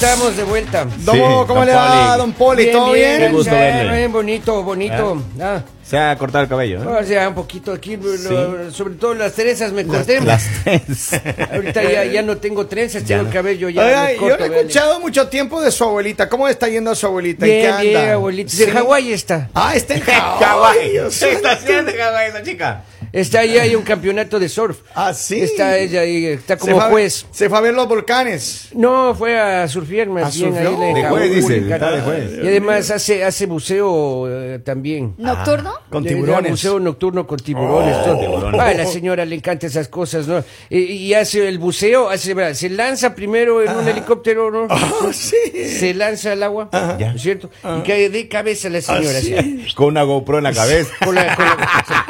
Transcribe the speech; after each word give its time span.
estamos 0.00 0.36
de 0.36 0.44
vuelta. 0.44 0.84
Domo, 0.98 1.40
Sí, 1.42 1.46
¿Cómo 1.46 1.60
don 1.60 1.66
le 1.66 1.74
va, 1.74 2.16
don 2.16 2.32
Poli? 2.32 2.70
¿Todo 2.72 2.92
bien, 2.92 3.18
bien? 3.18 3.32
gusto 3.32 3.50
ya, 3.52 3.58
verle. 3.60 3.96
bien, 3.98 4.12
bonito, 4.12 4.62
bonito. 4.62 5.22
Ah, 5.40 5.62
Se 5.84 5.98
ha 5.98 6.16
cortado 6.16 6.44
el 6.44 6.48
cabello, 6.48 6.82
¿no? 6.84 6.92
o 6.98 7.04
sea, 7.04 7.28
un 7.28 7.34
poquito 7.34 7.72
aquí, 7.72 7.96
lo- 7.96 8.70
sobre 8.70 8.94
todo 8.94 9.14
las 9.14 9.32
trenzas 9.34 9.72
me 9.72 9.84
corté. 9.84 10.20
Las 10.20 10.44
tres. 10.64 11.10
Ahorita 11.52 11.82
ya, 11.82 12.04
ya 12.04 12.22
no 12.22 12.38
tengo 12.38 12.66
trenzas, 12.66 13.04
tengo 13.04 13.22
no. 13.22 13.28
el 13.28 13.34
cabello 13.34 13.68
ya. 13.68 13.82
Oiga, 13.84 14.04
me 14.04 14.14
yo 14.14 14.20
corto, 14.20 14.38
no 14.38 14.44
he 14.44 14.48
vale. 14.48 14.60
escuchado 14.62 15.00
mucho 15.00 15.28
tiempo 15.28 15.60
de 15.60 15.70
su 15.70 15.84
abuelita. 15.84 16.28
¿Cómo 16.28 16.48
está 16.48 16.68
yendo 16.68 16.94
su 16.94 17.06
abuelita? 17.06 17.44
¿En 17.46 17.52
Bien, 17.52 17.76
qué 17.76 17.82
bien, 17.88 17.96
anda? 17.98 18.12
abuelita. 18.14 18.50
Sí. 18.50 18.64
De 18.64 18.72
Hawái 18.72 19.12
está. 19.12 19.48
Ah, 19.54 19.72
está 19.74 19.94
en 19.94 20.00
Hawái. 20.02 20.38
Hawái. 20.44 20.90
¿Qué 21.18 21.32
está 21.32 21.52
haciendo 21.52 21.92
Hawái 21.92 22.28
esa 22.30 22.42
chica? 22.42 22.82
Está 23.12 23.40
ahí, 23.40 23.58
hay 23.58 23.74
un 23.74 23.82
campeonato 23.82 24.38
de 24.38 24.48
surf. 24.48 24.78
Ah, 24.94 25.12
sí. 25.14 25.40
Está 25.40 25.76
ella 25.78 26.00
ahí, 26.02 26.26
está 26.26 26.54
Se 26.54 26.60
como 26.60 26.80
a- 26.80 26.90
juez. 26.90 27.26
Se 27.30 27.48
fue 27.48 27.58
a 27.58 27.60
ver 27.60 27.74
los 27.74 27.88
volcanes. 27.88 28.68
No, 28.74 29.14
fue 29.14 29.38
a 29.38 29.66
surfear 29.68 30.08
más 30.08 30.24
¿A 30.24 30.38
bien 30.38 30.56
ahí. 30.56 30.94
De 30.94 31.04
juez, 31.08 31.34
dice, 31.34 31.60
de 31.60 32.00
juez. 32.02 32.30
Y 32.42 32.46
además 32.48 32.90
hace, 32.90 33.24
hace 33.24 33.46
buceo 33.46 34.26
eh, 34.28 34.58
también. 34.60 35.14
¿Nocturno? 35.18 35.74
Con 35.90 36.04
le 36.04 36.10
da 36.10 36.14
tiburones. 36.16 36.50
Museo 36.50 36.78
nocturno 36.80 37.26
con 37.26 37.38
tiburones. 37.38 38.04
todo. 38.04 38.18
tiburones. 38.18 38.60
Ah, 38.60 38.66
a 38.68 38.74
la 38.74 38.86
señora 38.86 39.24
le 39.24 39.34
encantan 39.36 39.68
esas 39.70 39.88
cosas, 39.88 40.26
¿no? 40.26 40.42
Y, 40.68 40.78
y 40.78 41.14
hace 41.14 41.48
el 41.48 41.58
buceo, 41.58 42.08
hace, 42.10 42.54
se 42.54 42.68
lanza 42.70 43.14
primero 43.14 43.62
en 43.62 43.74
un 43.76 43.88
helicóptero, 43.88 44.50
¿no? 44.50 44.66
Ah, 44.70 45.10
sí. 45.12 45.36
Se 45.78 45.94
lanza 45.94 46.32
al 46.32 46.42
agua. 46.42 46.68
¿no 46.72 47.14
es 47.16 47.22
cierto? 47.22 47.50
Y 47.78 47.82
cae 47.86 48.10
de 48.10 48.28
cabeza 48.28 48.68
la 48.68 48.80
señora. 48.80 49.18
Ah, 49.18 49.20
sí. 49.20 49.66
Con 49.74 49.86
una 49.86 50.02
GoPro 50.02 50.38
en 50.38 50.44
la 50.44 50.52
cabeza. 50.52 50.90
con 51.04 51.14
la- 51.14 51.34
con 51.34 51.44
la- 51.44 52.06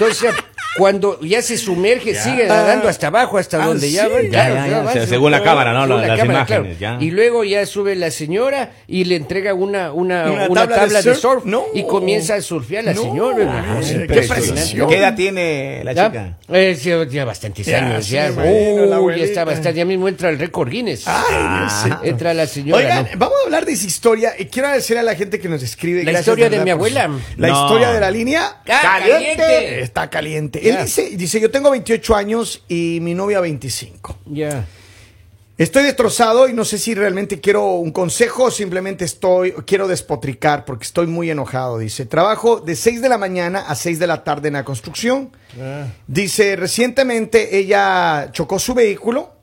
Entonces, 0.00 0.34
cuando 0.80 1.20
ya 1.20 1.42
se 1.42 1.56
sumerge, 1.58 2.14
sigue 2.14 2.46
nadando 2.46 2.88
hasta 2.88 3.08
abajo, 3.08 3.38
hasta 3.38 3.62
Ah, 3.62 3.66
donde 3.66 3.90
ya 3.90 4.08
van. 4.08 4.22
Ya, 4.24 4.28
claro, 4.30 4.54
ya, 4.54 4.60
ya 4.64 4.70
ya, 4.70 4.76
van, 4.78 4.86
o 4.86 4.92
sea, 4.92 5.02
se- 5.02 5.08
según 5.08 5.30
la 5.30 5.42
cámara, 5.42 5.72
¿no? 5.72 5.86
según 5.86 6.06
Las 6.08 6.24
imágenes, 6.24 6.78
ya. 6.78 6.96
Y 7.00 7.10
luego 7.10 7.44
ya 7.44 7.66
sube 7.66 7.94
la 7.96 8.10
señora 8.10 8.70
y 8.88 9.04
le 9.04 9.16
entrega 9.16 9.54
una, 9.54 9.92
una, 9.92 10.24
¿Una 10.30 10.46
una 10.48 10.60
tabla 10.62 10.76
tabla, 10.76 11.02
de 11.02 11.10
de 11.10 11.16
surf? 11.16 11.44
No. 11.44 11.64
y 11.74 11.84
comienza 11.84 12.34
a 12.34 12.40
surfear 12.40 12.84
la 12.84 12.94
No. 12.94 13.02
señora. 13.02 13.64
Ah, 13.78 13.80
qué. 13.80 14.86
¿Qué 14.88 14.96
edad 14.96 15.14
tiene 15.14 15.82
la 15.84 15.92
Ya, 15.92 16.06
chica? 16.08 16.38
eh, 16.52 17.06
ya 17.10 17.24
bastantes 17.24 17.66
Ya, 17.66 17.78
años, 17.86 18.04
sí, 18.06 18.14
ya. 18.14 18.30
la 18.30 19.14
está 19.16 19.44
bastante, 19.44 19.74
ya 19.74 19.84
mismo 19.84 20.08
entra 20.08 20.30
el 20.30 20.38
récord 20.38 20.68
Guinness. 20.70 21.04
Ay. 21.06 21.92
Entra 22.04 22.32
la 22.34 22.46
señora. 22.46 22.78
Oigan, 22.82 23.04
¿no? 23.12 23.18
vamos 23.18 23.36
a 23.42 23.44
hablar 23.46 23.66
de 23.66 23.72
esa 23.72 23.86
historia. 23.86 24.32
Y 24.38 24.46
quiero 24.46 24.68
agradecer 24.68 24.98
a 24.98 25.02
la 25.02 25.14
gente 25.14 25.38
que 25.40 25.48
nos 25.48 25.62
escribe. 25.62 26.04
La 26.04 26.20
historia 26.20 26.48
de 26.48 26.60
mi 26.60 26.70
abuela. 26.70 27.10
La 27.36 27.48
historia 27.48 27.92
de 27.92 28.00
la 28.00 28.10
línea. 28.10 28.56
Caliente. 28.64 29.80
Está 29.82 30.08
caliente. 30.08 30.60
Él 30.70 30.84
dice, 30.84 31.16
dice, 31.16 31.40
yo 31.40 31.50
tengo 31.50 31.70
28 31.70 32.14
años 32.14 32.64
y 32.68 32.98
mi 33.00 33.14
novia 33.14 33.40
25. 33.40 34.18
Ya. 34.26 34.66
Estoy 35.60 35.82
destrozado 35.82 36.48
y 36.48 36.54
no 36.54 36.64
sé 36.64 36.78
si 36.78 36.94
realmente 36.94 37.38
quiero 37.38 37.74
un 37.74 37.90
consejo 37.92 38.44
o 38.44 38.50
simplemente 38.50 39.04
estoy, 39.04 39.52
quiero 39.66 39.88
despotricar 39.88 40.64
porque 40.64 40.84
estoy 40.84 41.06
muy 41.06 41.30
enojado. 41.30 41.78
Dice, 41.78 42.06
trabajo 42.06 42.60
de 42.60 42.74
6 42.74 43.02
de 43.02 43.10
la 43.10 43.18
mañana 43.18 43.60
a 43.68 43.74
6 43.74 43.98
de 43.98 44.06
la 44.06 44.24
tarde 44.24 44.48
en 44.48 44.54
la 44.54 44.64
construcción. 44.64 45.30
Dice, 46.06 46.56
recientemente 46.56 47.58
ella 47.58 48.30
chocó 48.32 48.58
su 48.58 48.72
vehículo, 48.72 49.34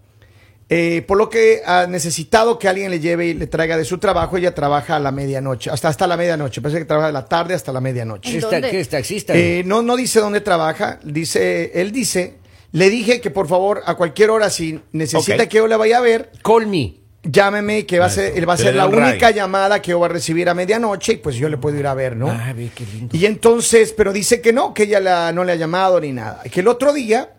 eh, 0.70 1.02
por 1.08 1.18
lo 1.18 1.30
que 1.30 1.62
ha 1.66 1.88
necesitado 1.88 2.60
que 2.60 2.68
alguien 2.68 2.92
le 2.92 3.00
lleve 3.00 3.28
y 3.28 3.34
le 3.34 3.48
traiga 3.48 3.78
de 3.78 3.86
su 3.86 3.98
trabajo. 4.00 4.36
Ella 4.38 4.54
trabaja 4.54 4.98
a 4.98 5.00
la 5.00 5.12
medianoche, 5.12 5.70
hasta, 5.70 5.88
hasta 5.88 6.08
la 6.08 6.18
medianoche. 6.18 6.62
Parece 6.62 6.80
que 6.80 6.86
trabaja 6.86 7.08
de 7.08 7.14
la 7.14 7.26
tarde 7.26 7.54
hasta 7.54 7.72
la 7.72 7.80
medianoche. 7.82 8.30
¿Qué, 8.32 8.38
¿En 8.38 8.44
está, 8.44 8.52
dónde? 8.58 8.70
¿Qué 8.72 8.80
es 8.82 8.90
taxista? 8.90 9.34
Eh, 9.36 9.64
no, 9.66 9.82
no 9.82 9.96
dice 9.96 10.20
dónde 10.20 10.42
trabaja. 10.42 11.00
Dice, 11.04 11.72
él 11.80 11.92
dice, 11.92 12.36
le 12.74 12.90
dije 12.90 13.22
que 13.22 13.32
por 13.32 13.48
favor 13.48 13.82
a 13.86 13.96
cualquier 13.96 14.30
hora 14.30 14.50
si 14.50 14.80
necesita 14.92 15.48
que 15.48 15.58
yo 15.58 15.68
le 15.68 15.78
vaya 15.78 16.00
a 16.00 16.02
ver, 16.02 16.32
Call 16.44 16.68
me. 16.68 16.96
llámeme 17.24 17.86
que 17.86 18.00
va 18.00 18.08
a 18.08 18.10
ser, 18.10 18.34
él 18.38 18.48
va 18.48 18.54
a 18.54 18.58
ser 18.58 18.76
la 18.76 18.88
única 18.88 19.32
llamada 19.32 19.82
que 19.82 19.92
yo 19.92 20.00
voy 20.00 20.06
a 20.06 20.10
recibir 20.10 20.50
a 20.50 20.54
medianoche 20.54 21.14
y 21.14 21.18
pues 21.18 21.36
yo 21.38 21.48
le 21.48 21.58
puedo 21.58 21.78
ir 21.80 21.88
a 21.88 21.94
ver, 21.94 22.16
¿no? 22.18 22.30
Ah, 22.30 22.52
ve 22.54 22.70
qué 22.76 22.86
lindo. 22.86 23.16
Y 23.16 23.26
entonces, 23.26 23.94
pero 23.96 24.12
dice 24.12 24.42
que 24.42 24.52
no, 24.52 24.74
que 24.74 24.84
ella 24.84 25.00
la- 25.00 25.32
no 25.32 25.44
le 25.46 25.54
ha 25.54 25.56
llamado 25.56 26.00
ni 26.02 26.12
nada. 26.12 26.42
Que 26.52 26.60
el 26.60 26.68
otro 26.68 26.92
día 26.94 27.30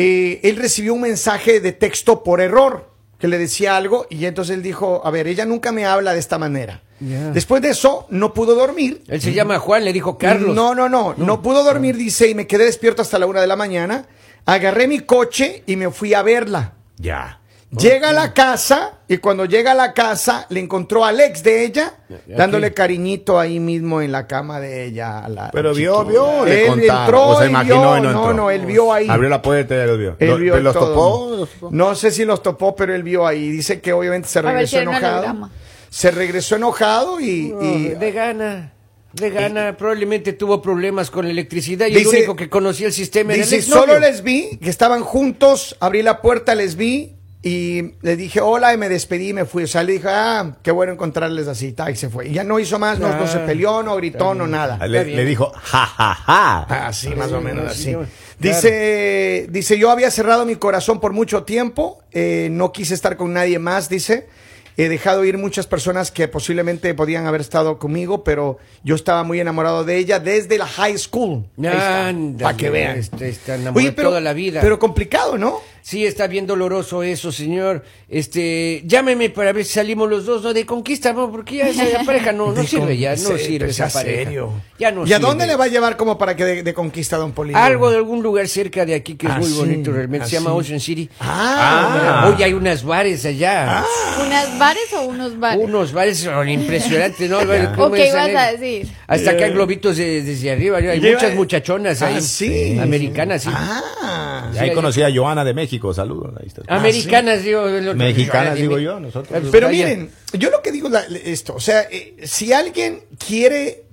eh, 0.00 0.40
él 0.44 0.56
recibió 0.56 0.94
un 0.94 1.02
mensaje 1.02 1.60
de 1.60 1.72
texto 1.72 2.22
por 2.22 2.40
error 2.40 2.90
que 3.18 3.28
le 3.28 3.38
decía 3.38 3.76
algo 3.76 4.06
y 4.08 4.24
entonces 4.24 4.56
él 4.56 4.62
dijo, 4.62 5.02
a 5.04 5.10
ver, 5.10 5.26
ella 5.26 5.44
nunca 5.44 5.72
me 5.72 5.84
habla 5.84 6.14
de 6.14 6.18
esta 6.18 6.38
manera. 6.38 6.82
Después 7.00 7.62
de 7.62 7.70
eso, 7.70 8.06
no 8.10 8.34
pudo 8.34 8.54
dormir. 8.54 9.02
Él 9.08 9.22
se 9.22 9.32
llama 9.32 9.58
Juan, 9.58 9.84
le 9.86 9.92
dijo 9.92 10.18
Carlos. 10.18 10.54
No, 10.54 10.74
no, 10.74 10.88
no, 10.88 11.14
no, 11.16 11.42
pudo 11.42 11.64
dormir, 11.64 11.96
dice, 11.96 12.28
y 12.28 12.34
me 12.34 12.46
quedé 12.46 12.64
despierto 12.66 13.00
hasta 13.00 13.18
la 13.18 13.26
una 13.26 13.40
de 13.40 13.46
la 13.46 13.56
mañana. 13.56 14.06
Agarré 14.44 14.86
mi 14.86 15.00
coche 15.00 15.62
y 15.66 15.76
me 15.76 15.90
fui 15.90 16.12
a 16.12 16.22
verla. 16.22 16.74
Ya. 16.98 17.39
Llega 17.78 18.10
a 18.10 18.12
la 18.12 18.34
casa 18.34 18.98
y 19.06 19.18
cuando 19.18 19.44
llega 19.44 19.70
a 19.70 19.74
la 19.76 19.92
casa 19.94 20.44
le 20.48 20.58
encontró 20.58 21.04
al 21.04 21.20
ex 21.20 21.42
de 21.44 21.64
ella 21.64 21.94
dándole 22.26 22.74
cariñito 22.74 23.38
ahí 23.38 23.60
mismo 23.60 24.02
en 24.02 24.10
la 24.10 24.26
cama 24.26 24.58
de 24.58 24.86
ella. 24.86 25.20
a 25.24 25.28
la 25.28 25.50
Pero 25.52 25.72
vio, 25.72 26.00
chiquilla. 26.02 26.10
vio, 26.10 26.44
le 26.46 26.62
Él 26.62 26.68
contaron. 26.68 27.00
entró 27.04 27.26
o 27.28 27.38
se 27.38 27.44
y 27.46 27.48
imaginó 27.50 27.74
vio, 27.80 27.98
y 27.98 28.00
no 28.00 28.12
no, 28.12 28.18
entró. 28.20 28.34
no, 28.34 28.50
él 28.50 28.66
vio 28.66 28.92
ahí. 28.92 29.08
Abrió 29.08 29.28
la 29.30 29.40
puerta 29.40 29.74
y 29.74 29.78
ya 29.78 29.86
los 29.86 29.98
vio. 29.98 30.16
Él 30.18 30.28
Lo- 30.30 30.36
vio 30.38 30.56
¿Los 30.58 30.74
todo. 30.74 30.88
topó? 30.88 31.36
¿Los 31.36 31.48
topó? 31.50 31.68
No 31.70 31.94
sé 31.94 32.10
si 32.10 32.24
los 32.24 32.42
topó, 32.42 32.74
pero 32.74 32.92
él 32.92 33.04
vio 33.04 33.24
ahí. 33.24 33.48
Dice 33.50 33.80
que 33.80 33.92
obviamente 33.92 34.28
se 34.28 34.42
regresó 34.42 34.76
si 34.76 34.82
enojado. 34.82 35.50
Se 35.90 36.10
regresó 36.10 36.56
enojado 36.56 37.20
y, 37.20 37.52
No, 37.54 37.62
y- 37.62 37.88
de 37.90 38.12
gana. 38.12 38.72
De 39.12 39.30
gana, 39.30 39.76
probablemente 39.76 40.32
tuvo 40.32 40.60
problemas 40.62 41.10
con 41.10 41.24
la 41.24 41.30
electricidad 41.30 41.86
y 41.86 41.94
Dice- 41.94 42.10
el 42.10 42.16
único 42.18 42.34
que 42.36 42.48
conocía 42.48 42.88
el 42.88 42.92
sistema 42.92 43.32
era 43.34 43.42
el 43.44 43.48
Dice, 43.50 43.62
solo 43.62 43.98
les 44.00 44.22
vi, 44.22 44.56
que 44.60 44.70
estaban 44.70 45.02
juntos, 45.02 45.76
abrí 45.80 46.02
la 46.02 46.20
puerta, 46.20 46.54
les 46.54 46.74
vi 46.76 47.16
y 47.42 47.94
le 48.02 48.16
dije 48.16 48.40
hola 48.42 48.74
y 48.74 48.76
me 48.76 48.88
despedí 48.90 49.30
y 49.30 49.32
me 49.32 49.46
fui. 49.46 49.62
O 49.64 49.66
sea, 49.66 49.82
le 49.82 49.92
dije, 49.94 50.08
ah, 50.10 50.56
qué 50.62 50.70
bueno 50.70 50.92
encontrarles 50.92 51.48
así, 51.48 51.72
ta, 51.72 51.90
y 51.90 51.96
se 51.96 52.10
fue. 52.10 52.28
Y 52.28 52.32
ya 52.34 52.44
no 52.44 52.58
hizo 52.60 52.78
más, 52.78 52.98
no, 52.98 53.08
no 53.16 53.26
se 53.26 53.38
Ah, 53.38 53.46
peleó, 53.46 53.82
no 53.82 53.96
gritó, 53.96 54.32
está 54.32 54.34
no 54.34 54.46
nada. 54.46 54.86
Le, 54.86 55.04
bien. 55.04 55.16
le 55.16 55.24
dijo, 55.24 55.50
ja, 55.54 55.86
ja, 55.86 56.14
ja. 56.14 56.86
Así, 56.86 57.08
más 57.14 57.32
o 57.32 57.40
menos 57.40 57.72
sí, 57.74 57.80
así. 57.80 57.92
claro. 57.92 58.06
Dice, 58.38 59.46
dice, 59.50 59.78
yo 59.78 59.90
había 59.90 60.10
cerrado 60.10 60.44
mi 60.44 60.56
corazón 60.56 61.00
por 61.00 61.12
mucho 61.12 61.44
tiempo, 61.44 62.02
eh, 62.12 62.48
no 62.50 62.72
quise 62.72 62.94
estar 62.94 63.16
con 63.16 63.32
nadie 63.32 63.58
más, 63.58 63.88
dice. 63.88 64.28
He 64.76 64.88
dejado 64.88 65.26
ir 65.26 65.36
muchas 65.36 65.66
personas 65.66 66.10
que 66.10 66.26
posiblemente 66.26 66.94
podían 66.94 67.26
haber 67.26 67.42
estado 67.42 67.78
conmigo, 67.78 68.24
pero 68.24 68.56
yo 68.82 68.94
estaba 68.94 69.24
muy 69.24 69.38
enamorado 69.38 69.84
de 69.84 69.98
ella 69.98 70.20
desde 70.20 70.56
la 70.56 70.66
high 70.66 70.96
school. 70.96 71.44
Para 71.60 72.56
que 72.56 72.70
vean. 72.70 72.96
Este, 72.96 73.28
está 73.28 73.56
enamorado 73.56 73.92
toda 73.94 74.20
la 74.22 74.32
vida. 74.32 74.60
Pero 74.62 74.78
complicado, 74.78 75.36
¿no? 75.36 75.60
Sí, 75.82 76.04
está 76.06 76.26
bien 76.26 76.46
doloroso 76.46 77.02
eso, 77.02 77.32
señor. 77.32 77.84
Este, 78.08 78.82
llámeme 78.86 79.30
para 79.30 79.52
ver 79.52 79.64
si 79.64 79.72
salimos 79.74 80.08
los 80.10 80.26
dos, 80.26 80.42
¿no? 80.42 80.52
De 80.52 80.66
conquista, 80.66 81.12
¿no? 81.12 81.30
Porque 81.30 81.56
ya 81.56 81.68
esa 81.68 81.84
pareja 82.06 82.32
no, 82.32 82.52
no 82.52 82.62
sirve 82.64 82.98
ya, 82.98 83.10
no 83.12 83.16
se- 83.16 83.38
sirve 83.38 83.66
pues, 83.66 83.70
esa 83.80 83.86
¿a 83.86 83.90
pareja. 83.90 84.24
serio? 84.24 84.52
Ya 84.78 84.90
no 84.90 85.06
¿Y 85.06 85.12
a 85.12 85.16
sirve. 85.16 85.28
dónde 85.28 85.46
le 85.46 85.56
va 85.56 85.64
a 85.64 85.68
llevar 85.68 85.96
como 85.96 86.18
para 86.18 86.36
que 86.36 86.44
de, 86.44 86.62
de 86.62 86.74
conquista 86.74 87.16
Don 87.16 87.32
Polino? 87.32 87.58
Algo 87.58 87.90
de 87.90 87.96
algún 87.96 88.22
lugar 88.22 88.46
cerca 88.48 88.84
de 88.84 88.94
aquí 88.94 89.14
que 89.16 89.26
es 89.26 89.32
Ah, 89.32 89.38
muy 89.38 89.48
sí, 89.48 89.58
bonito, 89.58 89.92
realmente. 89.92 90.24
ah, 90.26 90.28
Se 90.28 90.34
llama 90.36 90.50
sí. 90.50 90.56
Ocean 90.58 90.80
City. 90.80 91.08
Ah, 91.20 92.30
Hoy 92.34 92.42
hay 92.42 92.52
unas 92.52 92.84
bares 92.84 93.24
allá. 93.24 93.84
¿Unas 94.26 94.58
bares 94.58 94.92
o 94.94 95.02
unos 95.02 95.38
bares? 95.38 95.64
Unos 95.64 95.92
bares 95.92 96.18
son 96.18 96.48
impresionantes, 96.48 97.30
¿no? 97.30 97.38
¿Cómo 97.74 97.86
¿O 97.86 97.90
qué 97.92 98.04
es, 98.08 98.12
ibas 98.12 98.24
Ale? 98.24 98.38
a 98.38 98.52
decir? 98.52 98.88
Hasta 99.06 99.30
acá 99.32 99.48
globitos 99.48 99.96
de- 99.96 100.22
desde 100.22 100.50
arriba. 100.50 100.78
Hay 100.78 101.00
Lleva- 101.00 101.14
muchas 101.20 101.34
muchachonas 101.34 102.02
ahí. 102.02 102.14
Ah, 102.18 102.20
sí. 102.20 102.78
Americanas, 102.78 103.42
sí. 103.42 103.50
Ah. 103.52 104.50
Ahí 104.58 104.72
conocí 104.72 105.02
a 105.02 105.08
Joana 105.14 105.44
de 105.44 105.54
México, 105.70 105.94
saludos. 105.94 106.32
Ahí 106.40 106.48
está. 106.48 106.62
Americanas, 106.68 107.44
digo. 107.44 107.62
otro- 107.62 107.94
Mexicanas, 107.94 108.52
Ah, 108.52 108.54
digo 108.54 108.78
yo, 108.78 108.98
nosotros. 108.98 109.42
Pero 109.52 109.68
Vaya. 109.68 109.86
miren, 109.86 110.10
yo 110.32 110.50
lo 110.50 110.62
que 110.62 110.72
digo 110.72 110.88
es 110.88 110.92
la- 110.92 111.04
esto, 111.24 111.54
o 111.54 111.60
sea, 111.60 111.82
eh, 111.90 112.16
si 112.24 112.52
alguien 112.52 113.02
quiere 113.24 113.84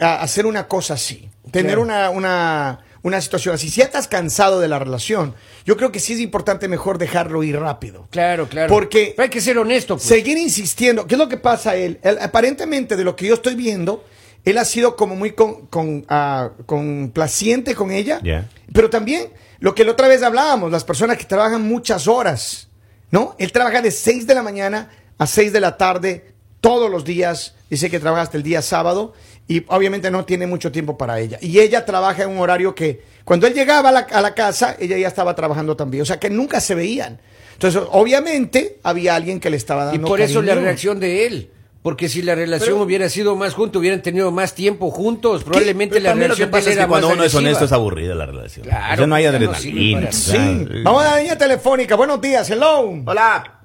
a- 0.00 0.22
hacer 0.22 0.44
una 0.46 0.66
cosa 0.66 0.94
así, 0.94 1.28
tener 1.52 1.76
Claro. 1.76 1.82
una, 1.82 2.10
una, 2.10 2.80
una 3.02 3.20
situación 3.20 3.54
así, 3.54 3.68
si 3.70 3.78
ya 3.80 3.84
estás 3.84 4.08
cansado 4.08 4.58
de 4.60 4.66
la 4.66 4.78
relación, 4.80 5.34
yo 5.64 5.76
creo 5.76 5.92
que 5.92 6.00
sí 6.00 6.14
es 6.14 6.20
importante 6.20 6.66
mejor 6.68 6.98
dejarlo 6.98 7.42
ir 7.44 7.56
rápido. 7.60 8.08
Claro, 8.10 8.48
claro. 8.48 8.68
Porque- 8.72 9.12
Pero 9.14 9.22
hay 9.24 9.30
que 9.30 9.40
ser 9.40 9.56
honesto. 9.58 9.94
pues. 9.96 10.06
Seguir 10.08 10.36
insistiendo, 10.36 11.06
¿qué 11.06 11.14
es 11.14 11.18
lo 11.18 11.28
que 11.28 11.36
pasa 11.36 11.70
a 11.72 11.76
él? 11.76 12.00
Él, 12.02 12.18
aparentemente, 12.20 12.96
de 12.96 13.04
lo 13.04 13.14
que 13.14 13.26
yo 13.28 13.34
estoy 13.34 13.54
viendo, 13.54 14.04
él 14.44 14.58
ha 14.58 14.64
sido 14.64 14.96
como 14.96 15.14
muy 15.16 15.30
con, 15.32 15.66
con, 15.66 16.04
ah, 16.08 16.50
complaciente 16.66 17.74
con 17.74 17.90
ella, 17.90 18.20
Ya. 18.22 18.48
pero 18.72 18.90
también 18.90 19.28
lo 19.64 19.74
que 19.74 19.82
la 19.82 19.92
otra 19.92 20.08
vez 20.08 20.22
hablábamos, 20.22 20.70
las 20.70 20.84
personas 20.84 21.16
que 21.16 21.24
trabajan 21.24 21.62
muchas 21.62 22.06
horas, 22.06 22.68
¿no? 23.10 23.34
Él 23.38 23.50
trabaja 23.50 23.80
de 23.80 23.90
6 23.90 24.26
de 24.26 24.34
la 24.34 24.42
mañana 24.42 24.90
a 25.16 25.26
6 25.26 25.54
de 25.54 25.60
la 25.60 25.78
tarde 25.78 26.34
todos 26.60 26.90
los 26.90 27.02
días, 27.02 27.54
dice 27.70 27.88
que 27.88 27.98
trabaja 27.98 28.24
hasta 28.24 28.36
el 28.36 28.42
día 28.42 28.60
sábado 28.60 29.14
y 29.48 29.64
obviamente 29.68 30.10
no 30.10 30.26
tiene 30.26 30.46
mucho 30.46 30.70
tiempo 30.70 30.98
para 30.98 31.18
ella. 31.18 31.38
Y 31.40 31.60
ella 31.60 31.86
trabaja 31.86 32.24
en 32.24 32.28
un 32.28 32.40
horario 32.40 32.74
que 32.74 33.04
cuando 33.24 33.46
él 33.46 33.54
llegaba 33.54 33.88
a 33.88 33.92
la, 33.92 34.00
a 34.00 34.20
la 34.20 34.34
casa, 34.34 34.76
ella 34.78 34.98
ya 34.98 35.08
estaba 35.08 35.34
trabajando 35.34 35.74
también, 35.74 36.02
o 36.02 36.04
sea 36.04 36.20
que 36.20 36.28
nunca 36.28 36.60
se 36.60 36.74
veían. 36.74 37.18
Entonces, 37.54 37.80
obviamente, 37.90 38.80
había 38.82 39.14
alguien 39.14 39.40
que 39.40 39.48
le 39.48 39.56
estaba 39.56 39.84
Y 39.84 39.96
dando 39.96 40.08
por 40.08 40.20
eso 40.20 40.42
la 40.42 40.56
reacción 40.56 41.00
de 41.00 41.26
él. 41.26 41.50
Porque 41.84 42.08
si 42.08 42.22
la 42.22 42.34
relación 42.34 42.80
hubiera 42.80 43.10
sido 43.10 43.36
más 43.36 43.52
juntos, 43.52 43.78
hubieran 43.78 44.00
tenido 44.00 44.30
más 44.30 44.54
tiempo 44.54 44.90
juntos, 44.90 45.44
probablemente 45.44 46.00
la 46.00 46.12
también 46.12 46.30
lo 46.30 46.34
relación 46.34 46.48
que 46.48 46.50
pasa 46.50 46.70
es 46.70 46.78
que 46.78 46.86
cuando 46.86 47.10
uno 47.10 47.24
es 47.24 47.34
honesto 47.34 47.66
es 47.66 47.72
aburrida 47.72 48.14
la 48.14 48.24
relación. 48.24 48.64
Claro, 48.66 49.02
Ya 49.02 49.06
no 49.06 49.14
hay 49.14 49.24
no 49.24 49.28
adrenalina. 49.28 50.10
Sí. 50.10 50.32
Ya. 50.32 50.66
Vamos 50.82 51.04
a 51.04 51.10
la 51.10 51.16
línea 51.18 51.36
telefónica. 51.36 51.94
Buenos 51.94 52.22
días, 52.22 52.48
hello. 52.48 52.90
Hola. 53.04 53.60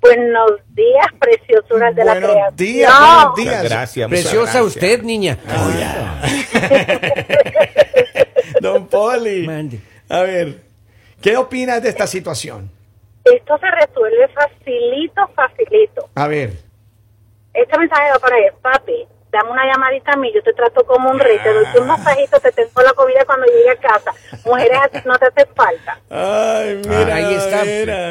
Buenos 0.00 0.52
días, 0.74 1.06
preciosuras 1.18 1.92
de 1.96 2.04
la 2.04 2.12
Buenos 2.12 2.30
creación. 2.30 2.56
días, 2.56 2.92
No, 2.92 3.00
buenos 3.00 3.24
Muchas 3.36 3.44
días. 3.44 3.62
gracias. 3.64 4.08
muchas 4.08 4.22
Preciosa 4.22 4.52
gracias. 4.52 4.76
usted, 4.76 5.02
niña. 5.02 5.38
Don 8.60 8.86
Poli. 8.86 9.44
Mande. 9.46 9.80
A 10.08 10.20
ver, 10.22 10.60
¿qué 11.20 11.36
opinas 11.36 11.82
de 11.82 11.88
esta 11.88 12.06
situación? 12.06 12.70
Esto 13.24 13.58
se 13.58 13.70
resuelve 13.72 14.28
facilito, 14.28 15.22
facilito. 15.34 16.08
A 16.14 16.28
ver. 16.28 16.69
Este 17.60 17.78
mensaje 17.78 18.10
va 18.10 18.18
para 18.18 18.38
él, 18.38 18.52
papi. 18.62 19.06
Dame 19.32 19.50
una 19.50 19.62
llamadita 19.64 20.12
a 20.12 20.16
mí, 20.16 20.30
yo 20.34 20.42
te 20.42 20.52
trato 20.52 20.84
como 20.84 21.08
un 21.10 21.18
rey, 21.18 21.38
te 21.42 21.52
doy 21.52 21.64
un 21.80 21.86
masajito, 21.86 22.40
te 22.40 22.50
tengo 22.50 22.82
la 22.82 22.92
comida 22.94 23.24
cuando 23.24 23.46
llegue 23.46 23.70
a 23.70 23.76
casa. 23.76 24.10
Mujeres 24.44 24.78
así 24.90 24.98
no 25.06 25.16
te 25.18 25.26
hace 25.26 25.46
falta. 25.54 26.00
Ay, 26.10 26.82
Ahí 27.12 27.34
está. 27.34 27.62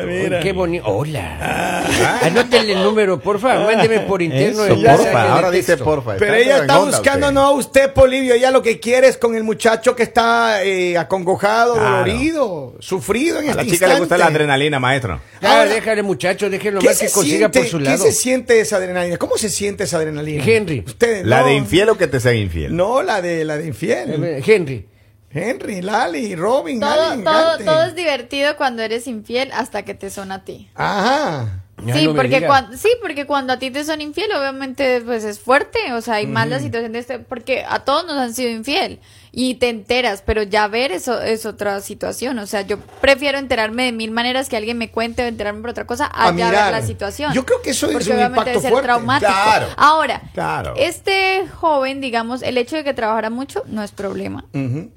Uy, 0.05 0.39
Qué 0.41 0.53
bonito. 0.53 0.85
Hola. 0.87 1.83
Anótenle 2.21 2.73
el 2.73 2.83
número, 2.83 3.19
porfa. 3.19 3.59
Mándeme 3.59 3.99
por 4.01 4.21
interno. 4.21 4.63
Eso, 4.65 4.75
porfa. 4.75 5.23
de 5.23 5.29
Ahora 5.29 5.51
dice 5.51 5.75
porfa. 5.77 6.15
Pero 6.17 6.33
ella 6.35 6.57
está 6.59 6.77
buscando 6.79 7.27
usted. 7.27 7.33
no 7.33 7.41
a 7.41 7.51
usted, 7.51 7.91
Polivio. 7.93 8.33
Ella 8.35 8.51
lo 8.51 8.61
que 8.61 8.79
quiere 8.79 9.07
es 9.07 9.17
con 9.17 9.35
el 9.35 9.43
muchacho 9.43 9.95
que 9.95 10.03
está 10.03 10.63
eh, 10.63 10.97
acongojado, 10.97 11.73
Claro. 11.73 11.89
dolorido, 11.97 12.73
sufrido 12.79 13.39
en 13.41 13.49
A 13.49 13.55
la 13.55 13.61
este 13.63 13.73
chica 13.73 13.87
le 13.87 13.93
gusta 13.99 14.15
instante. 14.15 14.23
la 14.23 14.25
adrenalina, 14.27 14.79
maestro. 14.79 15.19
Ah, 15.41 15.59
Ahora, 15.59 15.65
déjale, 15.71 16.03
muchacho, 16.03 16.49
déjenlo 16.49 16.79
¿Qué 16.79 16.87
más 16.87 16.99
que 16.99 17.09
consiga 17.11 17.37
siente, 17.37 17.59
por 17.59 17.67
su 17.67 17.77
¿Qué 17.79 17.83
lado. 17.83 17.97
se 18.05 18.11
siente 18.13 18.59
esa 18.61 18.77
adrenalina? 18.77 19.17
¿Cómo 19.17 19.37
se 19.37 19.49
siente 19.49 19.83
esa 19.83 19.97
adrenalina? 19.97 20.43
Henry. 20.45 20.83
Usted, 20.85 21.08
¿La 21.23 21.41
no, 21.41 21.47
de 21.47 21.55
infiel 21.55 21.89
o 21.89 21.97
que 21.97 22.07
te 22.07 22.19
sea 22.19 22.33
infiel? 22.33 22.75
No, 22.75 23.01
la 23.03 23.21
de 23.21 23.45
la 23.45 23.57
de 23.57 23.67
infiel. 23.67 24.23
Eh, 24.23 24.43
Henry. 24.45 24.87
Henry, 25.31 25.81
Lali, 25.81 26.35
Robin, 26.35 26.79
Todo, 26.79 26.89
alguien, 26.89 27.23
todo, 27.23 27.57
todo 27.59 27.83
es 27.83 27.95
divertido 27.95 28.57
cuando 28.57 28.81
eres 28.81 29.05
infiel 29.05 29.51
hasta 29.53 29.83
que 29.83 29.93
te 29.93 30.09
son 30.09 30.31
a 30.31 30.43
ti. 30.43 30.69
Ajá. 30.73 31.63
Ya 31.85 31.93
sí, 31.93 32.07
no 32.07 32.15
porque 32.15 32.45
cuando, 32.45 32.75
sí, 32.75 32.89
porque 33.01 33.25
cuando 33.25 33.53
a 33.53 33.59
ti 33.59 33.69
te 33.69 33.83
son 33.83 34.01
infiel, 34.01 34.31
obviamente, 34.31 35.01
pues 35.01 35.23
es 35.23 35.39
fuerte, 35.39 35.93
o 35.93 36.01
sea, 36.01 36.15
hay 36.15 36.25
más 36.27 36.47
la 36.47 36.59
situación 36.59 36.93
de 36.93 36.99
este, 36.99 37.19
porque 37.19 37.63
a 37.67 37.79
todos 37.79 38.05
nos 38.05 38.17
han 38.17 38.33
sido 38.33 38.49
infiel 38.49 38.99
y 39.31 39.55
te 39.55 39.69
enteras, 39.69 40.23
pero 40.25 40.43
ya 40.43 40.67
ver 40.67 40.91
eso 40.91 41.21
es 41.21 41.45
otra 41.45 41.81
situación, 41.81 42.39
o 42.39 42.47
sea, 42.47 42.61
yo 42.61 42.77
prefiero 43.01 43.37
enterarme 43.37 43.85
de 43.85 43.91
mil 43.91 44.11
maneras 44.11 44.49
que 44.49 44.57
alguien 44.57 44.77
me 44.77 44.89
cuente 44.91 45.23
o 45.23 45.27
enterarme 45.27 45.61
por 45.61 45.69
otra 45.71 45.85
cosa 45.85 46.05
a, 46.05 46.23
A 46.23 46.35
ya 46.35 46.47
mirar. 46.47 46.71
ver 46.73 46.81
la 46.81 46.87
situación. 46.87 47.33
Yo 47.33 47.45
creo 47.45 47.61
que 47.61 47.71
eso 47.71 47.87
es 47.89 47.95
un 48.07 48.13
obviamente 48.13 48.25
impacto 48.27 48.49
debe 48.49 48.61
ser 48.61 48.71
fuerte. 48.71 48.85
traumático. 48.87 49.31
Claro. 49.31 49.67
Ahora, 49.77 50.21
Claro. 50.33 50.73
este 50.77 51.45
joven, 51.55 52.01
digamos, 52.01 52.41
el 52.41 52.57
hecho 52.57 52.75
de 52.75 52.83
que 52.83 52.93
trabajara 52.93 53.29
mucho 53.29 53.63
no 53.67 53.83
es 53.83 53.91
problema. 53.91 54.45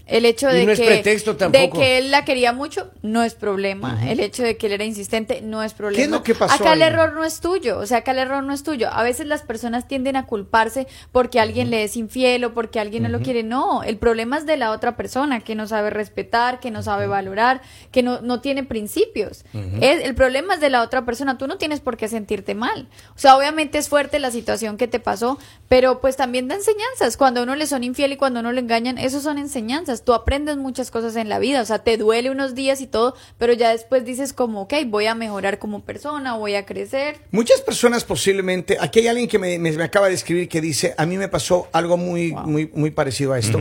El 0.06 0.24
hecho 0.24 0.48
de 0.48 0.64
no 0.66 0.74
que 0.74 1.02
de 1.50 1.70
que 1.70 1.98
él 1.98 2.10
la 2.10 2.24
quería 2.24 2.52
mucho 2.52 2.90
no 3.02 3.22
es 3.22 3.34
problema. 3.34 3.98
El 4.06 4.20
hecho 4.20 4.42
de 4.42 4.56
que 4.56 4.66
él 4.66 4.72
era 4.72 4.84
insistente 4.84 5.40
no 5.42 5.62
es 5.62 5.74
problema. 5.74 5.96
¿Qué 5.98 6.04
es 6.04 6.10
lo 6.10 6.22
que 6.22 6.34
pasó 6.34 6.54
Acá 6.54 6.72
el 6.72 6.82
error 6.82 7.12
no 7.12 7.24
es 7.24 7.40
tuyo, 7.40 7.78
o 7.78 7.86
sea, 7.86 7.98
acá 7.98 8.12
el 8.12 8.18
error 8.18 8.42
no 8.42 8.52
es 8.52 8.62
tuyo. 8.62 8.88
A 8.92 9.02
veces 9.02 9.26
las 9.26 9.42
personas 9.42 9.88
tienden 9.88 10.16
a 10.16 10.26
culparse 10.26 10.86
porque 11.12 11.40
alguien 11.40 11.70
le 11.70 11.84
es 11.84 11.96
infiel 11.96 12.44
o 12.44 12.54
porque 12.54 12.80
alguien 12.80 13.02
no 13.02 13.08
lo 13.08 13.20
quiere. 13.20 13.42
No, 13.42 13.82
el 13.82 13.96
problema 13.98 14.21
es 14.36 14.46
de 14.46 14.56
la 14.56 14.70
otra 14.70 14.96
persona 14.96 15.40
que 15.40 15.54
no 15.54 15.66
sabe 15.66 15.90
respetar, 15.90 16.60
que 16.60 16.70
no 16.70 16.82
sabe 16.82 17.06
valorar, 17.06 17.62
que 17.90 18.02
no, 18.02 18.20
no 18.20 18.40
tiene 18.40 18.64
principios. 18.64 19.44
Es- 19.80 20.04
el 20.04 20.14
problema 20.14 20.54
es 20.54 20.60
de 20.60 20.70
la 20.70 20.82
otra 20.82 21.04
persona. 21.04 21.38
Tú 21.38 21.46
no 21.46 21.58
tienes 21.58 21.80
por 21.80 21.96
qué 21.96 22.08
sentirte 22.08 22.54
mal. 22.54 22.88
O 23.14 23.18
sea, 23.18 23.36
obviamente 23.36 23.78
es 23.78 23.88
fuerte 23.88 24.18
la 24.18 24.30
situación 24.30 24.76
que 24.76 24.88
te 24.88 25.00
pasó, 25.00 25.38
pero 25.68 26.00
pues 26.00 26.16
también 26.16 26.48
da 26.48 26.54
enseñanzas. 26.54 27.16
Cuando 27.16 27.40
a 27.40 27.42
uno 27.42 27.54
le 27.56 27.66
son 27.66 27.84
infiel 27.84 28.12
y 28.12 28.16
cuando 28.16 28.38
a 28.38 28.42
uno 28.42 28.52
le 28.52 28.60
engañan, 28.60 28.98
eso 28.98 29.20
son 29.20 29.38
enseñanzas. 29.38 30.04
Tú 30.04 30.14
aprendes 30.14 30.56
muchas 30.56 30.90
cosas 30.90 31.16
en 31.16 31.28
la 31.28 31.38
vida. 31.38 31.60
O 31.62 31.64
sea, 31.64 31.80
te 31.80 31.96
duele 31.96 32.30
unos 32.30 32.54
días 32.54 32.80
y 32.80 32.86
todo, 32.86 33.14
pero 33.38 33.52
ya 33.52 33.70
después 33.70 34.04
dices 34.04 34.32
como, 34.32 34.62
ok, 34.62 34.74
voy 34.86 35.06
a 35.06 35.14
mejorar 35.14 35.58
como 35.58 35.80
persona, 35.82 36.34
voy 36.36 36.54
a 36.54 36.64
crecer. 36.66 37.20
Muchas 37.30 37.60
personas 37.60 38.04
posiblemente, 38.04 38.76
aquí 38.80 39.00
hay 39.00 39.08
alguien 39.08 39.28
que 39.28 39.38
me, 39.38 39.58
me- 39.58 39.72
me 39.72 39.84
acaba 39.84 40.08
de 40.08 40.14
escribir 40.14 40.48
que 40.48 40.60
dice, 40.60 40.94
a 40.96 41.06
mí 41.06 41.16
me 41.16 41.28
pasó 41.28 41.68
algo 41.72 41.96
muy, 41.96 42.32
muy, 42.32 42.70
muy 42.74 42.90
parecido 42.90 43.32
a 43.32 43.38
esto. 43.38 43.58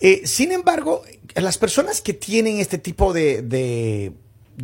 Eh, 0.00 0.22
sin 0.24 0.52
embargo, 0.52 1.02
las 1.34 1.58
personas 1.58 2.00
que 2.00 2.12
tienen 2.12 2.58
este 2.58 2.78
tipo 2.78 3.12
de, 3.12 3.42
de, 3.42 4.12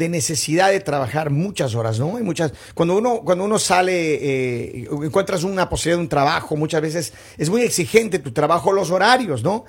necesidad 0.09 0.71
de 0.71 0.81
trabajar 0.81 1.31
muchas 1.31 1.75
horas, 1.75 1.99
¿no? 1.99 2.17
Hay 2.17 2.23
muchas, 2.23 2.53
cuando 2.75 2.97
uno, 2.97 3.21
cuando 3.25 3.45
uno 3.45 3.59
sale, 3.59 4.15
eh, 4.15 4.89
encuentras 4.91 5.45
una 5.45 5.69
posibilidad 5.69 5.99
de 5.99 6.03
un 6.03 6.09
trabajo, 6.09 6.57
muchas 6.57 6.83
veces 6.83 7.13
es 7.39 7.51
muy 7.51 7.63
exigente 7.63 8.19
tu 8.19 8.33
trabajo, 8.33 8.73
los 8.73 8.91
horarios, 8.91 9.43
¿no? 9.43 9.65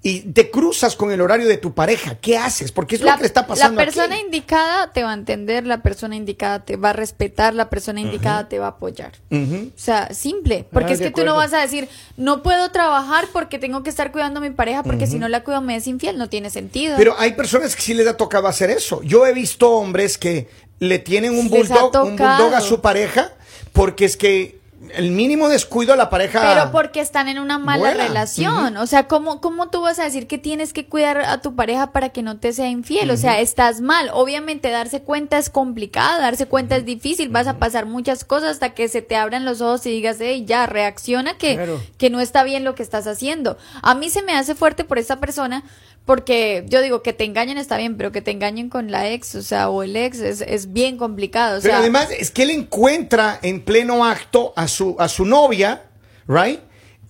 Y 0.00 0.20
te 0.20 0.48
cruzas 0.50 0.94
con 0.94 1.10
el 1.10 1.20
horario 1.20 1.48
de 1.48 1.56
tu 1.56 1.74
pareja, 1.74 2.14
¿qué 2.20 2.38
haces? 2.38 2.70
Porque 2.70 2.94
es 2.94 3.02
lo 3.02 3.12
que 3.14 3.20
le 3.22 3.26
está 3.26 3.48
pasando 3.48 3.80
la 3.80 3.84
persona 3.84 4.14
aquí. 4.14 4.24
indicada 4.26 4.92
te 4.92 5.02
va 5.02 5.10
a 5.10 5.14
entender, 5.14 5.66
la 5.66 5.82
persona 5.82 6.14
indicada 6.14 6.64
te 6.64 6.76
va 6.76 6.90
a 6.90 6.92
respetar, 6.92 7.52
la 7.52 7.68
persona 7.68 8.00
indicada 8.00 8.48
te 8.48 8.60
va 8.60 8.66
a 8.66 8.70
apoyar. 8.70 9.12
O 9.32 9.70
sea, 9.74 10.14
simple. 10.14 10.64
Porque 10.70 10.90
Ah, 10.90 10.94
es 10.94 10.98
de 11.00 11.06
que 11.06 11.10
tú 11.10 11.24
no 11.24 11.34
vas 11.34 11.52
a 11.52 11.60
decir, 11.60 11.88
no 12.16 12.44
puedo 12.44 12.70
trabajar 12.70 13.26
porque 13.32 13.58
tengo 13.58 13.82
que 13.82 13.90
estar 13.90 14.12
cuidando 14.12 14.38
a 14.38 14.42
mi 14.42 14.50
pareja, 14.50 14.84
porque 14.84 15.08
si 15.08 15.18
no 15.18 15.28
la 15.28 15.42
cuido 15.42 15.60
me 15.62 15.74
es 15.74 15.86
infiel. 15.88 16.16
No 16.16 16.28
tiene 16.28 16.50
sentido. 16.50 16.96
Pero 16.96 17.16
hay 17.18 17.32
personas 17.32 17.74
que 17.74 17.82
sí 17.82 17.92
les 17.92 18.06
ha 18.06 18.16
tocado 18.16 18.46
hacer 18.46 18.70
eso. 18.70 19.02
Yo 19.02 19.26
he 19.26 19.32
visto 19.32 19.70
hombres 19.72 20.16
que 20.16 20.48
le 20.78 21.00
tienen 21.00 21.36
un 21.36 21.48
bulldog, 21.48 21.92
un 22.04 22.16
bulldog 22.16 22.54
a 22.54 22.60
su 22.60 22.80
pareja 22.80 23.32
porque 23.72 24.04
es 24.04 24.16
que 24.16 24.57
el 24.94 25.10
mínimo 25.10 25.48
descuido 25.48 25.92
a 25.92 25.96
la 25.96 26.08
pareja. 26.08 26.40
Pero 26.40 26.70
porque 26.70 27.00
están 27.00 27.28
en 27.28 27.38
una 27.38 27.58
mala 27.58 27.94
relación. 27.94 28.76
O 28.76 28.86
sea, 28.86 29.08
¿cómo, 29.08 29.40
¿cómo 29.40 29.70
tú 29.70 29.80
vas 29.80 29.98
a 29.98 30.04
decir 30.04 30.26
que 30.26 30.38
tienes 30.38 30.72
que 30.72 30.86
cuidar 30.86 31.20
a 31.20 31.40
tu 31.40 31.56
pareja 31.56 31.90
para 31.92 32.10
que 32.10 32.22
no 32.22 32.38
te 32.38 32.52
sea 32.52 32.68
infiel? 32.68 33.10
O 33.10 33.16
sea, 33.16 33.40
estás 33.40 33.80
mal. 33.80 34.10
Obviamente, 34.12 34.70
darse 34.70 35.02
cuenta 35.02 35.38
es 35.38 35.50
complicado, 35.50 36.20
darse 36.20 36.46
cuenta 36.46 36.76
es 36.76 36.84
difícil. 36.84 37.28
Vas 37.28 37.46
a 37.48 37.58
pasar 37.58 37.86
muchas 37.86 38.24
cosas 38.24 38.50
hasta 38.52 38.70
que 38.74 38.88
se 38.88 39.02
te 39.02 39.16
abran 39.16 39.44
los 39.44 39.60
ojos 39.60 39.84
y 39.86 39.90
digas, 39.90 40.18
hey, 40.20 40.44
ya, 40.46 40.66
reacciona 40.66 41.36
que, 41.36 41.56
Claro. 41.56 41.80
que 41.98 42.10
no 42.10 42.20
está 42.20 42.44
bien 42.44 42.64
lo 42.64 42.74
que 42.74 42.82
estás 42.82 43.06
haciendo. 43.06 43.58
A 43.82 43.94
mí 43.94 44.10
se 44.10 44.22
me 44.22 44.32
hace 44.32 44.54
fuerte 44.54 44.84
por 44.84 44.98
esta 44.98 45.18
persona. 45.18 45.64
Porque 46.08 46.64
yo 46.68 46.80
digo 46.80 47.02
que 47.02 47.12
te 47.12 47.24
engañen 47.24 47.58
está 47.58 47.76
bien, 47.76 47.98
pero 47.98 48.12
que 48.12 48.22
te 48.22 48.30
engañen 48.30 48.70
con 48.70 48.90
la 48.90 49.10
ex, 49.10 49.34
o 49.34 49.42
sea, 49.42 49.68
o 49.68 49.82
el 49.82 49.94
ex 49.94 50.20
es, 50.20 50.40
es 50.40 50.72
bien 50.72 50.96
complicado. 50.96 51.58
O 51.58 51.60
Pero 51.60 51.76
además 51.76 52.08
es 52.10 52.30
que 52.30 52.44
él 52.44 52.50
encuentra 52.50 53.38
en 53.42 53.60
pleno 53.60 54.02
acto 54.06 54.54
a 54.56 54.68
su, 54.68 54.96
a 54.98 55.06
su 55.06 55.26
novia, 55.26 55.82
¿right? 56.26 56.60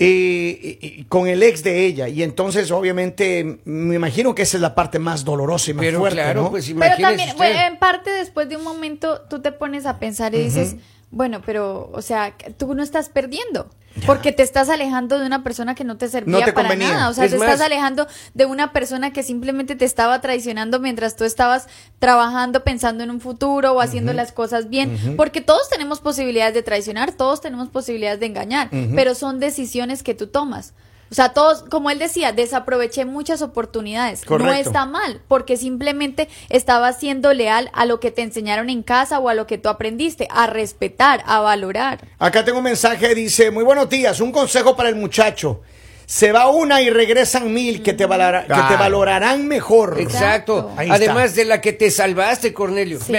Eh, 0.00 1.05
con 1.09 1.28
el 1.28 1.45
ex 1.45 1.62
de 1.62 1.87
ella. 1.87 2.09
Y 2.09 2.25
entonces, 2.25 2.73
obviamente, 2.73 3.61
me 3.64 3.95
imagino 3.95 4.35
que 4.35 4.43
esa 4.43 4.57
es 4.57 4.62
la 4.62 4.75
parte 4.75 4.99
más 4.99 5.25
dolorosa 5.25 5.71
y 5.71 5.75
más 5.75 5.85
Pero 5.85 6.00
fuerte, 6.00 6.17
claro, 6.17 6.43
¿no? 6.43 6.50
pues 6.50 6.67
Pero 6.67 6.97
también, 6.97 7.28
usted. 7.28 7.37
bueno, 7.37 7.61
en 7.69 7.78
parte 7.78 8.11
después 8.11 8.49
de 8.49 8.57
un 8.57 8.64
momento 8.64 9.21
tú 9.31 9.40
te 9.40 9.52
pones 9.52 9.87
a 9.87 10.00
pensar 10.00 10.35
y 10.35 10.43
dices, 10.43 10.75
bueno, 11.12 11.40
pero, 11.47 11.88
o 11.93 12.02
sea, 12.02 12.37
tú 12.57 12.75
no 12.75 12.83
estás 12.83 13.11
perdiendo. 13.11 13.71
Porque 14.07 14.33
te 14.33 14.42
estás 14.45 14.68
alejando 14.68 15.18
de 15.18 15.26
una 15.26 15.42
persona 15.42 15.75
que 15.75 15.83
no 15.83 15.97
te 15.97 16.09
servía 16.09 16.38
No 16.38 16.45
te 16.45 16.52
para 16.52 16.68
convenía. 16.68 16.95
nada. 16.95 17.09
O 17.09 17.14
sea, 17.14 17.25
Es 17.25 17.33
te 17.33 17.38
más- 17.38 17.49
estás 17.49 17.66
alejando 17.66 18.07
de 18.35 18.47
una 18.47 18.73
persona 18.73 19.12
que 19.12 19.23
simplemente 19.25 19.75
te 19.75 19.85
estaba 19.85 20.21
traicionando 20.21 20.78
mientras 20.78 21.16
tú 21.16 21.25
estabas 21.25 21.66
trabajando, 21.99 22.62
pensando 22.62 23.02
en 23.02 23.11
un 23.11 23.21
futuro 23.21 23.73
o 23.73 23.80
haciendo 23.80 24.12
las 24.12 24.30
cosas 24.33 24.68
bien. 24.68 25.14
Porque 25.16 25.40
todos 25.40 25.68
tenemos 25.68 26.00
posibilidades 26.00 26.54
de 26.54 26.62
traicionar, 26.62 27.12
todos 27.12 27.40
tenemos 27.40 27.68
posibilidades 27.71 28.21
de 28.21 28.26
engañar, 28.26 28.71
pero 28.95 29.14
son 29.14 29.40
decisiones 29.40 30.02
que 30.02 30.14
tú 30.14 30.28
tomas. 30.28 30.75
O 31.11 31.15
sea, 31.15 31.31
todos, 31.31 31.65
como 31.69 31.91
él 31.91 31.99
decía, 31.99 32.33
desaproveché 32.33 33.05
muchas 33.05 33.43
oportunidades. 33.43 34.23
No 34.23 34.29
Correcto. 34.29 34.69
está 34.69 34.87
mal, 34.87 35.23
porque 35.29 35.57
simplemente 35.57 36.29
estabas 36.49 36.99
siendo 36.99 37.33
leal 37.33 37.71
a 37.73 37.87
lo 37.87 38.00
que 38.00 38.11
te 38.11 38.23
enseñaron 38.23 38.71
en 38.71 38.83
casa 38.83 39.19
o 39.19 39.29
a 39.29 39.35
lo 39.35 39.47
que 39.47 39.59
tú 39.59 39.69
aprendiste, 39.69 40.29
a 40.31 40.47
respetar, 40.47 41.23
a 41.27 41.41
valorar. 41.41 42.07
Acá 42.19 42.45
tengo 42.45 42.59
un 42.59 42.65
mensaje, 42.65 43.15
dice, 43.15 43.50
muy 43.50 43.65
buenos 43.65 43.88
días, 43.88 44.21
un 44.21 44.33
consejo 44.33 44.77
para 44.77 44.88
el 44.88 44.97
muchacho. 44.97 45.62
Se 46.11 46.33
va 46.33 46.49
una 46.49 46.81
y 46.81 46.88
regresan 46.88 47.53
mil 47.53 47.83
que 47.83 47.93
te, 47.93 48.07
valora- 48.07 48.41
que 48.47 48.49
te 48.49 48.55
Claro. 48.55 48.79
valorarán 48.79 49.47
mejor. 49.47 49.97
Exacto. 50.00 50.73
Ahí 50.75 50.88
Además 50.91 51.35
de 51.35 51.45
la 51.45 51.61
que 51.61 51.75
te 51.75 51.91
salvaste, 51.91 52.55
Cornelio. 52.55 52.99
Sí. 52.99 53.12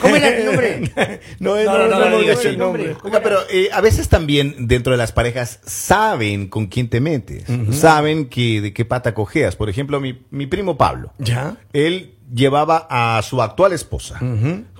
¿Cómo 0.00 0.16
era 0.16 0.28
el 0.28 0.46
nombre? 0.46 0.90
no, 1.38 1.56
No, 1.56 1.64
no, 1.64 1.86
no, 1.86 1.98
no 1.98 2.06
hemos 2.06 2.20
digas 2.22 2.44
el 2.46 2.56
nombre. 2.56 2.96
Oiga, 3.02 3.20
pero 3.22 3.40
eh, 3.50 3.68
a 3.70 3.82
veces 3.82 4.08
también 4.08 4.54
dentro 4.68 4.92
de 4.92 4.96
las 4.96 5.12
parejas 5.12 5.60
saben 5.66 6.48
con 6.48 6.66
quién 6.68 6.88
te 6.88 6.98
metes, 7.00 7.44
saben 7.78 8.30
que, 8.30 8.62
de 8.62 8.72
qué 8.72 8.86
pata 8.86 9.12
cojeas. 9.12 9.54
Por 9.56 9.68
ejemplo, 9.68 10.00
mi, 10.00 10.22
mi 10.30 10.46
primo 10.46 10.78
Pablo, 10.78 11.12
Ya, 11.18 11.58
él 11.74 12.14
llevaba 12.34 12.86
a 12.88 13.20
su 13.20 13.42
actual 13.42 13.74
esposa 13.74 14.18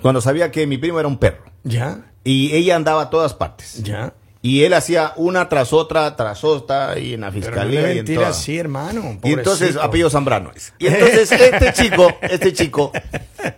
cuando 0.01 0.23
sabía 0.23 0.51
que 0.51 0.67
mi 0.67 0.79
primo 0.79 0.99
era 0.99 1.09
un 1.09 1.19
perro 1.19 1.45
ya, 1.63 2.07
y 2.25 2.55
ella 2.55 2.75
andaba 2.77 3.03
a 3.03 3.11
todas 3.11 3.35
partes. 3.35 3.83
ya. 3.83 4.15
Y 4.45 4.65
él 4.65 4.75
hacía 4.75 5.15
una 5.17 5.49
tras 5.49 5.73
otra, 5.73 6.17
tras 6.17 6.45
otra, 6.45 6.99
y 6.99 7.15
en 7.15 7.23
la 7.23 7.31
Pero 7.31 7.47
no 7.47 7.47
fiscalía 7.47 7.95
y 7.95 7.99
en 8.01 8.19
así, 8.19 8.59
hermano. 8.59 9.19
Y 9.23 9.33
entonces, 9.33 9.69
pobrecito. 9.69 9.83
apellido 9.83 10.11
Zambrano 10.11 10.51
es. 10.55 10.75
Y 10.79 10.89
entonces, 10.89 11.33
este 11.33 11.73
chico, 11.73 12.13
este 12.21 12.53
chico, 12.53 12.93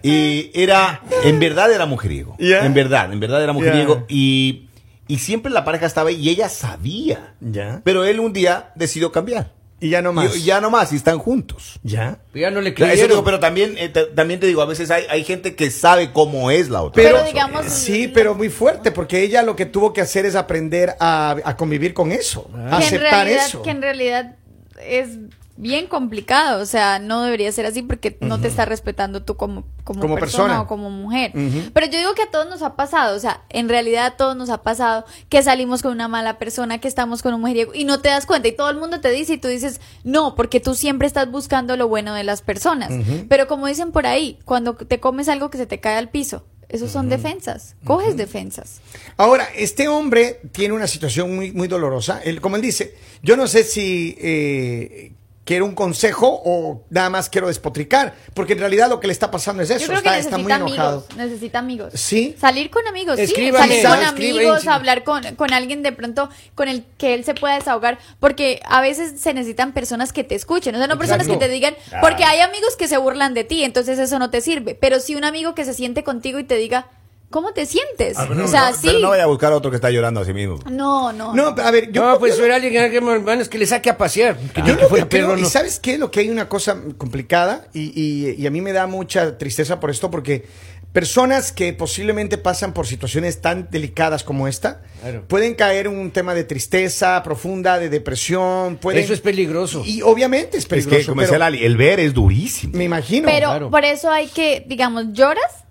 y 0.04 0.52
era, 0.54 1.02
en 1.24 1.40
verdad 1.40 1.72
era 1.72 1.86
mujeriego. 1.86 2.36
Ya. 2.38 2.64
En 2.64 2.72
verdad, 2.72 3.12
en 3.12 3.18
verdad 3.18 3.42
era 3.42 3.52
mujeriego. 3.52 4.04
Y, 4.08 4.68
y 5.08 5.18
siempre 5.18 5.50
la 5.50 5.64
pareja 5.64 5.86
estaba 5.86 6.10
ahí 6.10 6.20
y 6.20 6.28
ella 6.28 6.48
sabía. 6.48 7.34
Ya. 7.40 7.80
Pero 7.82 8.04
él 8.04 8.20
un 8.20 8.32
día 8.32 8.70
decidió 8.76 9.10
cambiar. 9.10 9.50
Y 9.78 9.90
ya 9.90 10.00
no 10.00 10.12
más. 10.12 10.34
Y, 10.36 10.42
ya 10.44 10.60
no 10.60 10.70
más, 10.70 10.92
y 10.92 10.96
están 10.96 11.18
juntos. 11.18 11.78
Ya. 11.82 12.18
Ya 12.34 12.50
no 12.50 12.60
le 12.62 12.72
creyeron. 12.72 13.10
digo, 13.10 13.24
pero 13.24 13.40
también, 13.40 13.74
eh, 13.76 13.90
ta- 13.90 14.08
también 14.14 14.40
te 14.40 14.46
digo, 14.46 14.62
a 14.62 14.66
veces 14.66 14.90
hay, 14.90 15.04
hay 15.10 15.22
gente 15.22 15.54
que 15.54 15.70
sabe 15.70 16.12
cómo 16.12 16.50
es 16.50 16.70
la 16.70 16.82
otra. 16.82 17.02
Pero, 17.02 17.22
digamos. 17.24 17.66
Sí, 17.66 18.08
pero 18.08 18.34
muy 18.34 18.48
fuerte, 18.48 18.90
porque 18.90 19.22
ella 19.22 19.42
lo 19.42 19.54
que 19.54 19.66
tuvo 19.66 19.92
que 19.92 20.00
hacer 20.00 20.24
es 20.24 20.34
aprender 20.34 20.94
a, 20.98 21.36
a 21.44 21.56
convivir 21.56 21.92
con 21.92 22.10
eso, 22.10 22.50
a 22.70 22.78
aceptar 22.78 23.26
realidad, 23.26 23.46
eso. 23.46 23.62
que 23.62 23.70
en 23.70 23.82
realidad 23.82 24.36
es 24.80 25.08
bien 25.56 25.86
complicado, 25.86 26.62
o 26.62 26.66
sea, 26.66 26.98
no 26.98 27.22
debería 27.22 27.50
ser 27.52 27.66
así 27.66 27.82
porque 27.82 28.16
no 28.20 28.40
te 28.40 28.48
está 28.48 28.64
respetando 28.64 29.22
tú 29.22 29.36
como, 29.36 29.64
como, 29.84 30.00
Como 30.00 30.14
persona, 30.16 30.44
persona. 30.44 30.60
o 30.62 30.66
como 30.66 30.90
mujer. 30.90 31.32
Pero 31.72 31.86
yo 31.86 31.98
digo 31.98 32.14
que 32.14 32.22
a 32.22 32.30
todos 32.30 32.48
nos 32.48 32.62
ha 32.62 32.76
pasado, 32.76 33.16
o 33.16 33.20
sea, 33.20 33.42
en 33.48 33.68
realidad 33.68 34.06
a 34.06 34.16
todos 34.16 34.36
nos 34.36 34.50
ha 34.50 34.62
pasado 34.62 35.04
que 35.28 35.42
salimos 35.42 35.82
con 35.82 35.92
una 35.92 36.08
mala 36.08 36.38
persona, 36.38 36.78
que 36.78 36.88
estamos 36.88 37.22
con 37.22 37.34
un 37.34 37.40
mujeriego 37.40 37.74
y 37.74 37.84
no 37.84 38.00
te 38.00 38.08
das 38.08 38.26
cuenta 38.26 38.48
y 38.48 38.52
todo 38.56 38.70
el 38.70 38.76
mundo 38.76 39.00
te 39.00 39.10
dice 39.10 39.34
y 39.34 39.38
tú 39.38 39.48
dices, 39.48 39.80
no, 40.04 40.34
porque 40.34 40.60
tú 40.60 40.74
siempre 40.74 41.06
estás 41.06 41.30
buscando 41.30 41.76
lo 41.76 41.88
bueno 41.88 42.14
de 42.14 42.24
las 42.24 42.42
personas. 42.42 42.92
Pero 43.28 43.46
como 43.46 43.66
dicen 43.66 43.92
por 43.92 44.06
ahí, 44.06 44.38
cuando 44.44 44.74
te 44.74 45.00
comes 45.00 45.28
algo 45.28 45.50
que 45.50 45.58
se 45.58 45.66
te 45.66 45.80
cae 45.80 45.96
al 45.96 46.10
piso, 46.10 46.44
esos 46.68 46.90
son 46.90 47.08
defensas, 47.08 47.76
coges 47.84 48.16
defensas. 48.16 48.80
Ahora, 49.16 49.46
este 49.54 49.86
hombre 49.86 50.40
tiene 50.50 50.74
una 50.74 50.88
situación 50.88 51.34
muy, 51.34 51.52
muy 51.52 51.68
dolorosa. 51.68 52.20
Él, 52.24 52.40
como 52.40 52.56
él 52.56 52.62
dice, 52.62 52.96
yo 53.22 53.36
no 53.36 53.46
sé 53.46 53.62
si 53.62 54.16
eh, 54.20 55.12
quiero 55.46 55.64
un 55.64 55.76
consejo 55.76 56.42
o 56.44 56.82
nada 56.90 57.08
más 57.08 57.30
quiero 57.30 57.46
despotricar, 57.46 58.14
porque 58.34 58.54
en 58.54 58.58
realidad 58.58 58.88
lo 58.88 58.98
que 58.98 59.06
le 59.06 59.12
está 59.12 59.30
pasando 59.30 59.62
es 59.62 59.70
eso. 59.70 59.78
Yo 59.78 59.86
creo 59.86 59.98
está, 59.98 60.18
está 60.18 60.38
muy 60.38 60.46
necesita 60.46 60.56
enojado. 60.56 60.98
amigos, 60.98 61.16
necesita 61.16 61.58
amigos. 61.60 61.92
Sí. 61.94 62.34
Salir 62.38 62.68
con 62.68 62.86
amigos, 62.88 63.16
sí. 63.16 63.28
Salir 63.28 63.54
con 63.54 64.04
amigos, 64.04 64.66
hablar 64.66 65.04
con, 65.04 65.22
con 65.36 65.52
alguien 65.52 65.84
de 65.84 65.92
pronto 65.92 66.28
con 66.56 66.68
el 66.68 66.84
que 66.98 67.14
él 67.14 67.24
se 67.24 67.34
pueda 67.34 67.54
desahogar, 67.54 67.98
porque 68.18 68.60
a 68.66 68.80
veces 68.80 69.20
se 69.20 69.32
necesitan 69.34 69.72
personas 69.72 70.12
que 70.12 70.24
te 70.24 70.34
escuchen, 70.34 70.74
o 70.74 70.78
sea, 70.78 70.88
no 70.88 70.98
personas 70.98 71.28
que 71.28 71.36
te 71.36 71.48
digan, 71.48 71.76
porque 72.00 72.24
hay 72.24 72.40
amigos 72.40 72.74
que 72.76 72.88
se 72.88 72.98
burlan 72.98 73.32
de 73.32 73.44
ti, 73.44 73.62
entonces 73.62 74.00
eso 74.00 74.18
no 74.18 74.30
te 74.30 74.40
sirve, 74.40 74.74
pero 74.74 74.98
sí 74.98 75.14
un 75.14 75.24
amigo 75.24 75.54
que 75.54 75.64
se 75.64 75.74
siente 75.74 76.02
contigo 76.02 76.40
y 76.40 76.44
te 76.44 76.56
diga, 76.56 76.88
¿cómo 77.30 77.52
te 77.52 77.66
sientes? 77.66 78.16
Ah, 78.18 78.26
pero 78.28 78.44
o 78.44 78.48
sea, 78.48 78.70
no, 78.70 78.76
sí. 78.76 78.82
pero 78.86 78.98
no 79.00 79.08
vaya 79.10 79.24
a 79.24 79.26
buscar 79.26 79.52
a 79.52 79.56
otro 79.56 79.70
que 79.70 79.76
está 79.76 79.90
llorando 79.90 80.20
a 80.20 80.24
sí 80.24 80.32
mismo. 80.32 80.58
No, 80.70 81.12
no. 81.12 81.34
No, 81.34 81.48
a 81.48 81.70
ver, 81.70 81.90
yo. 81.92 82.02
no, 82.06 82.18
pues 82.18 82.38
ver 82.40 82.52
a 82.52 82.56
alguien, 82.56 82.76
alguien, 82.82 83.06
hermanos, 83.08 83.48
que 83.48 83.58
le 83.58 83.66
saque 83.66 83.90
a 83.90 83.98
pasear. 83.98 84.36
Que 84.38 84.62
Yo 84.62 84.74
ni 84.76 84.82
lo 84.82 84.88
que 84.88 84.94
que 85.02 85.08
creo, 85.08 85.36
y 85.36 85.42
no. 85.42 85.48
sabes 85.48 85.78
qué, 85.80 85.98
lo 85.98 86.10
que 86.10 86.20
hay 86.20 86.28
una 86.30 86.48
cosa 86.48 86.76
complicada 86.98 87.66
y, 87.74 87.92
y- 88.00 88.34
y 88.40 88.46
a 88.46 88.50
mí 88.50 88.60
me 88.60 88.72
da 88.72 88.86
mucha 88.86 89.38
tristeza 89.38 89.78
por 89.80 89.90
esto 89.90 90.10
porque 90.10 90.44
personas 90.92 91.52
que 91.52 91.74
posiblemente 91.74 92.38
pasan 92.38 92.72
por 92.72 92.86
situaciones 92.86 93.42
tan 93.42 93.68
delicadas 93.70 94.24
como 94.24 94.48
esta 94.48 94.80
Claro. 95.02 95.24
pueden 95.28 95.54
caer 95.54 95.86
en 95.88 95.98
un 95.98 96.10
tema 96.10 96.32
de 96.32 96.44
tristeza 96.44 97.22
profunda, 97.22 97.78
de 97.78 97.90
depresión, 97.90 98.76
pueden- 98.76 99.04
Eso 99.04 99.12
es 99.12 99.20
peligroso. 99.20 99.82
y 99.84 100.00
obviamente 100.00 100.56
es 100.56 100.62
Es 100.64 100.68
peligroso. 100.68 100.96
que, 100.98 101.04
como 101.06 101.16
pero 101.16 101.26
decía 101.32 101.38
Lali, 101.38 101.64
el 101.64 101.76
ver 101.76 102.00
es 102.00 102.14
durísimo. 102.14 102.72
me 102.78 102.84
imagino. 102.84 103.28
Pero 103.30 103.48
claro. 103.48 103.70
por 103.70 103.84
eso 103.84 104.10
hay 104.10 104.28
que, 104.28 104.64
digamos, 104.66 105.12
lloras, 105.12 105.65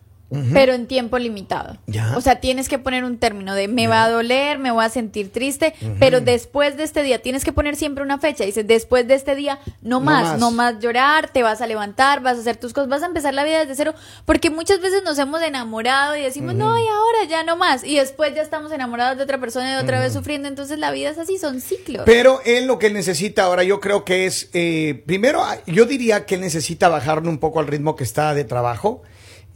pero 0.53 0.73
en 0.73 0.87
tiempo 0.87 1.17
limitado. 1.17 1.77
Ya. 1.87 2.17
O 2.17 2.21
sea, 2.21 2.39
tienes 2.39 2.67
que 2.67 2.79
poner 2.79 3.03
un 3.03 3.17
término 3.17 3.53
de 3.53 3.67
me 3.67 3.87
va 3.87 4.03
a 4.03 4.09
doler, 4.09 4.57
me 4.59 4.71
voy 4.71 4.83
a 4.83 4.89
sentir 4.89 5.31
triste, 5.31 5.73
pero 5.99 6.19
después 6.19 6.77
de 6.77 6.83
este 6.83 7.03
día, 7.03 7.21
tienes 7.21 7.45
que 7.45 7.53
poner 7.53 7.75
siempre 7.75 8.03
una 8.03 8.17
fecha. 8.17 8.43
Dices, 8.43 8.65
después 8.67 9.07
de 9.07 9.13
este 9.13 9.35
día, 9.35 9.59
no, 9.81 9.99
No 9.99 10.01
más, 10.01 10.23
más. 10.23 10.39
no 10.39 10.51
más 10.51 10.79
llorar, 10.79 11.29
te 11.31 11.43
vas 11.43 11.61
a 11.61 11.67
levantar, 11.67 12.21
vas 12.21 12.37
a 12.37 12.41
hacer 12.41 12.57
tus 12.57 12.73
cosas, 12.73 12.89
vas 12.89 13.03
a 13.03 13.05
empezar 13.05 13.33
la 13.33 13.43
vida 13.43 13.59
desde 13.59 13.75
cero, 13.75 13.93
porque 14.25 14.49
muchas 14.49 14.81
veces 14.81 15.03
nos 15.03 15.17
hemos 15.19 15.41
enamorado 15.41 16.15
y 16.15 16.21
decimos, 16.21 16.55
no, 16.55 16.77
y 16.77 16.87
ahora 16.87 17.23
ya 17.29 17.43
no 17.43 17.55
más. 17.55 17.83
Y 17.83 17.95
después 17.95 18.33
ya 18.35 18.41
estamos 18.41 18.71
enamorados 18.71 19.17
de 19.17 19.23
otra 19.23 19.39
persona 19.39 19.73
y 19.73 19.75
otra 19.83 19.99
vez 19.99 20.13
sufriendo. 20.13 20.47
Entonces 20.47 20.79
la 20.79 20.91
vida 20.91 21.09
es 21.09 21.17
así, 21.17 21.37
son 21.37 21.61
ciclos. 21.61 22.03
Pero 22.05 22.41
él 22.45 22.65
lo 22.65 22.79
que 22.79 22.87
él 22.87 22.93
necesita 22.93 23.43
ahora, 23.43 23.63
yo 23.63 23.79
creo 23.79 24.03
que 24.03 24.25
es, 24.25 24.49
eh, 24.53 25.03
primero, 25.05 25.43
ah, 25.43 25.57
yo 25.67 25.85
diría 25.85 26.25
que 26.25 26.35
él 26.35 26.41
necesita 26.41 26.89
bajarle 26.89 27.29
un 27.29 27.37
poco 27.37 27.59
al 27.59 27.67
ritmo 27.67 27.95
que 27.95 28.03
está 28.03 28.33
de 28.33 28.43
trabajo, 28.43 29.03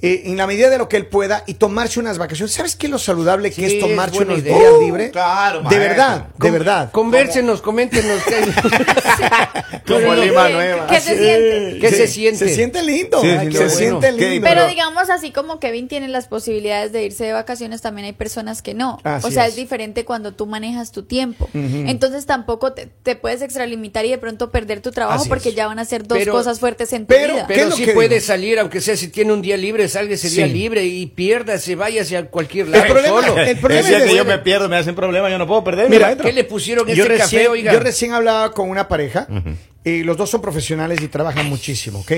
eh, 0.02 0.22
en 0.26 0.38
la 0.38 0.48
medida 0.48 0.70
de 0.70 0.78
lo 0.78 0.88
que 0.90 0.98
él 0.98 1.06
pueda, 1.08 1.44
y 1.48 1.56
tomarse 1.56 2.00
unas 2.00 2.18
vacaciones. 2.18 2.54
¿Sabes 2.54 2.76
qué 2.76 2.88
es 2.88 2.92
lo 2.92 3.00
saludable 3.00 3.50
que 3.50 3.56
Sí, 3.56 3.66
es 3.66 3.74
es 3.74 3.80
tomarse 3.80 4.16
buena 4.18 4.34
unos 4.34 4.46
idea. 4.46 4.58
días 4.58 4.72
Uh, 4.78 4.82
libre? 4.82 5.12
claro, 5.12 5.62
De 5.70 5.78
verdad, 5.78 6.28
de 6.38 6.52
verdad. 6.52 6.92
Convérsenos, 6.92 7.62
coméntenos. 7.62 8.22
¿qué- 8.24 8.40
Como 9.88 10.14
¿Qué- 10.16 10.26
Lima 10.26 10.48
qué- 10.48 10.54
Nueva. 10.54 10.88
¿Qué 10.88 11.00
se 11.00 11.18
siente? 11.18 11.78
¿Qué 11.82 11.90
sí, 11.90 11.96
se 11.96 12.08
siente? 12.08 12.48
Se 12.50 12.56
siente 12.56 12.84
lindo. 12.84 13.22
Sí, 13.22 13.28
sí, 13.28 13.52
se 13.52 13.58
bueno. 13.58 13.70
siente 13.70 14.12
lindo. 14.12 14.48
Pero 14.48 14.68
digamos, 14.68 15.10
así 15.10 15.32
como 15.32 15.60
Kevin 15.60 15.88
tiene 15.88 16.08
las 16.08 16.28
posibilidades 16.28 16.92
de 16.92 17.04
irse 17.04 17.26
de 17.26 17.34
vacaciones, 17.34 17.82
también 17.82 18.06
hay 18.06 18.14
personas 18.14 18.62
que 18.62 18.74
no. 18.74 19.00
Así 19.04 19.28
o 19.28 19.32
sea, 19.32 19.46
es. 19.46 19.52
es. 19.52 19.56
diferente 19.56 20.06
cuando 20.06 20.34
tú 20.34 20.46
manejas 20.46 20.92
tu 20.92 21.04
tiempo. 21.04 21.50
Entonces 21.54 22.26
tampoco 22.26 22.74
te, 22.74 22.88
te 23.04 23.16
puedes 23.16 23.42
extralimitar 23.42 24.06
y 24.06 24.12
de 24.12 24.18
pronto 24.18 24.52
perder 24.52 24.82
tu 24.82 24.92
trabajo 24.92 25.20
Así 25.22 25.30
porque 25.30 25.50
es. 25.50 25.56
ya 25.56 25.68
van 25.68 25.80
a 25.80 25.86
ser 25.86 26.06
dos 26.08 26.18
Pero- 26.18 26.32
cosas 26.34 26.60
fuertes 26.60 26.94
en 26.94 27.04
tu 27.06 27.08
pero- 27.14 27.34
vida. 27.34 27.48
¿Qué 27.48 27.54
es 27.54 27.58
Pero 27.60 27.70
lo 27.72 27.76
sí 27.76 27.86
que 27.86 27.94
puede 27.94 28.22
salir, 28.22 28.60
aunque 28.60 28.80
sea 28.82 28.96
si 28.96 29.08
tiene 29.10 29.34
un 29.34 29.42
día 29.42 29.58
libre, 29.58 29.89
salga 29.90 30.14
ese 30.14 30.30
día 30.30 30.46
Sí. 30.48 30.54
libre 30.54 30.86
y 30.86 31.06
pierda, 31.08 31.58
se 31.58 31.76
vaya 31.76 32.02
hacia 32.04 32.26
cualquier 32.28 32.68
lado 32.70 32.86
problema- 32.86 33.22
solo. 33.28 33.38
el 33.42 33.58
problema 33.58 33.82
Decía 33.84 33.98
es 34.06 34.12
que 34.12 34.16
yo 34.18 34.26
me 34.26 34.38
pierdo, 34.40 34.70
me 34.70 34.78
hacen 34.78 34.96
problema, 34.96 35.30
yo 35.30 35.38
no 35.38 35.48
puedo 35.48 35.64
perder. 35.64 35.90
Mira. 35.90 36.16
¿Qué 36.18 36.32
le 36.32 36.44
pusieron 36.46 36.88
yo 36.88 36.94
este 37.04 37.08
recién, 37.18 37.42
café, 37.42 37.48
oiga? 37.50 37.74
yo 37.74 37.80
recién 37.80 38.14
hablaba 38.14 38.52
con 38.54 38.70
una 38.70 38.88
pareja 38.88 39.28
y 39.84 40.04
los 40.04 40.16
dos 40.18 40.30
son 40.30 40.42
profesionales 40.42 41.02
y 41.02 41.08
trabajan 41.08 41.48
muchísimo, 41.50 42.00
¿ok? 42.00 42.12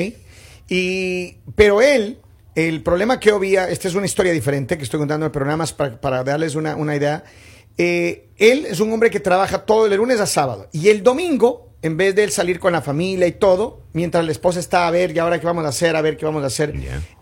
Y, 0.70 1.38
pero 1.56 1.82
él, 1.82 2.20
el 2.56 2.82
problema 2.82 3.20
que 3.20 3.32
había, 3.32 3.70
esta 3.70 3.88
es 3.88 3.96
una 3.96 4.06
historia 4.06 4.32
diferente 4.32 4.78
que 4.78 4.84
estoy 4.84 5.00
contando, 5.00 5.32
pero 5.32 5.46
nada 5.46 5.58
más 5.58 5.74
para, 5.74 6.00
para 6.00 6.24
darles 6.24 6.56
una, 6.56 6.76
una 6.76 6.96
idea. 6.96 7.24
Eh, 7.78 8.28
él 8.38 8.66
es 8.70 8.80
un 8.80 8.92
hombre 8.92 9.10
que 9.10 9.20
trabaja 9.20 9.66
todo 9.66 9.88
de 9.90 9.96
lunes 9.98 10.20
a 10.20 10.26
sábado 10.26 10.68
y 10.72 10.90
el 10.90 11.04
domingo, 11.04 11.74
en 11.82 11.98
vez 11.98 12.16
de 12.16 12.24
él 12.24 12.32
salir 12.32 12.60
con 12.60 12.74
la 12.74 12.82
familia 12.82 13.28
y 13.28 13.32
todo, 13.34 13.81
mientras 13.94 14.26
la 14.26 14.32
esposa 14.32 14.60
está 14.60 14.88
a 14.88 14.92
ver, 14.92 15.16
¿y 15.16 15.20
ahora 15.20 15.40
qué 15.40 15.46
vamos 15.46 15.66
a 15.66 15.70
hacer? 15.70 15.96
A 15.96 16.02
ver 16.02 16.18
qué 16.18 16.26
vamos 16.26 16.44
a 16.44 16.48
hacer. 16.48 16.74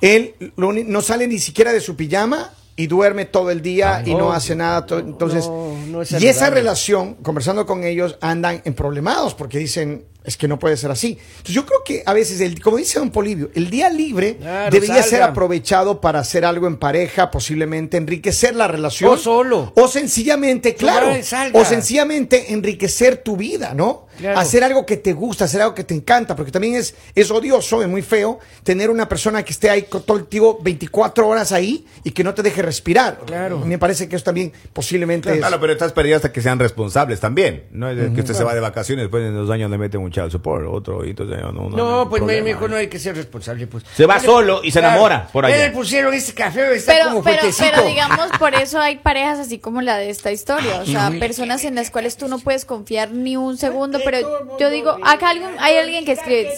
Él 0.01 0.35
lo 0.55 0.71
no 0.73 1.01
sale 1.01 1.27
ni 1.27 1.39
siquiera 1.39 1.73
de 1.73 1.81
su 1.81 1.95
pijama 1.95 2.53
y 2.75 2.87
duerme 2.87 3.25
todo 3.25 3.51
el 3.51 3.61
día 3.61 3.97
Ay, 3.97 4.11
y 4.11 4.13
no 4.13 4.19
no, 4.19 4.31
hace 4.31 4.55
nada. 4.55 4.85
to- 4.85 4.99
Entonces, 4.99 5.45
no, 5.47 5.75
no 5.87 6.01
es 6.01 6.11
y 6.13 6.27
esa 6.27 6.49
relación, 6.49 7.15
conversando 7.15 7.65
con 7.65 7.83
ellos, 7.83 8.17
andan 8.21 8.61
en 8.63 8.73
problemados 8.73 9.33
porque 9.35 9.57
dicen, 9.59 10.05
es 10.23 10.37
que 10.37 10.47
no 10.47 10.59
puede 10.59 10.77
ser 10.77 10.89
así. 10.91 11.17
Entonces 11.29 11.55
yo 11.55 11.65
creo 11.65 11.79
que 11.83 12.03
a 12.05 12.13
veces, 12.13 12.39
el, 12.39 12.61
como 12.61 12.77
dice 12.77 12.99
don 12.99 13.09
Polivio, 13.09 13.49
el 13.53 13.69
día 13.69 13.89
libre 13.89 14.37
Claro, 14.37 14.71
debería 14.71 14.95
salga. 15.01 15.09
ser 15.09 15.23
aprovechado 15.23 15.99
para 15.99 16.19
hacer 16.19 16.45
algo 16.45 16.67
en 16.67 16.77
pareja, 16.77 17.31
posiblemente 17.31 17.97
enriquecer 17.97 18.55
la 18.55 18.67
relación. 18.69 19.11
O 19.13 19.17
solo. 19.17 19.73
O 19.75 19.87
sencillamente, 19.89 20.75
claro. 20.75 21.11
Salga. 21.21 21.59
O 21.59 21.65
sencillamente 21.65 22.53
enriquecer 22.53 23.17
tu 23.17 23.35
vida, 23.35 23.73
¿no? 23.73 24.07
Claro. 24.19 24.39
Hacer 24.39 24.63
algo 24.63 24.85
que 24.85 24.97
te 24.97 25.13
gusta, 25.13 25.45
hacer 25.45 25.61
algo 25.61 25.73
que 25.73 25.83
te 25.83 25.93
encanta, 25.93 26.35
porque 26.35 26.51
también 26.51 26.75
es, 26.75 26.93
es 27.15 27.31
odioso, 27.31 27.81
es 27.81 27.87
muy 27.87 28.01
feo 28.01 28.39
tener 28.63 28.89
una 28.89 29.07
persona 29.07 29.43
que 29.43 29.51
esté 29.53 29.69
ahí 29.69 29.83
con 29.83 30.03
todo 30.03 30.17
el 30.17 30.25
tiempo 30.25 30.59
24 30.61 31.27
horas 31.27 31.51
ahí 31.51 31.85
y 32.03 32.11
que 32.11 32.23
no 32.23 32.33
te 32.33 32.41
deje 32.43 32.61
respirar. 32.61 33.19
Claro. 33.25 33.59
Me 33.59 33.77
parece 33.77 34.07
que 34.09 34.15
eso 34.15 34.25
también 34.25 34.51
posiblemente 34.73 35.31
es... 35.31 35.37
Claro, 35.39 35.59
pero 35.59 35.73
estás 35.73 35.91
perdido 35.93 36.15
hasta 36.17 36.31
que 36.31 36.41
sean 36.41 36.59
responsables 36.59 37.19
también. 37.19 37.63
No 37.71 37.89
es 37.89 37.97
de 37.97 38.13
que 38.13 38.21
usted 38.21 38.33
se 38.33 38.43
va 38.43 38.53
de 38.53 38.59
vacaciones, 38.59 39.03
después 39.03 39.23
de 39.23 39.31
dos 39.31 39.49
años 39.49 39.69
le 39.71 39.77
mete 39.77 39.97
un 39.97 40.11
child 40.11 40.31
support, 40.31 40.65
otro, 40.69 41.05
y 41.05 41.11
entonces 41.11 41.37
no, 41.41 41.51
no, 41.51 41.69
No, 41.69 42.01
hay 42.01 42.07
pues 42.09 42.21
me- 42.21 42.27
problema. 42.27 42.45
mejor 42.45 42.69
no 42.69 42.75
hay 42.75 42.87
que 42.87 42.99
ser 42.99 43.15
responsable. 43.15 43.67
Pues. 43.67 43.83
Se 43.95 44.05
va 44.05 44.19
solo 44.19 44.61
y 44.63 44.71
se 44.71 44.79
enamora 44.79 45.27
por 45.31 45.45
allá. 45.45 45.57
Le 45.57 45.71
pusieron 45.71 46.13
ese 46.13 46.33
café, 46.33 46.75
está 46.75 46.93
Pero, 46.93 47.05
como 47.09 47.23
pero 47.23 47.85
digamos, 47.87 48.29
por 48.37 48.53
eso 48.55 48.79
hay 48.79 48.97
parejas 48.97 49.39
así 49.39 49.59
como 49.59 49.81
la 49.81 49.97
de 49.97 50.09
esta 50.09 50.31
historia. 50.31 50.81
O 50.81 50.85
sea, 50.85 51.11
personas 51.19 51.63
en 51.63 51.75
las 51.75 51.89
cuales 51.91 52.17
tú 52.17 52.27
no 52.27 52.39
puedes 52.39 52.65
confiar 52.65 53.11
ni 53.11 53.37
un 53.37 53.57
segundo. 53.57 53.99
Pero 54.09 54.57
yo 54.59 54.69
digo, 54.69 54.97
acá 55.03 55.29
alguien, 55.29 55.51
hay 55.59 55.77
alguien 55.77 56.05
que 56.05 56.13
escribe. 56.13 56.51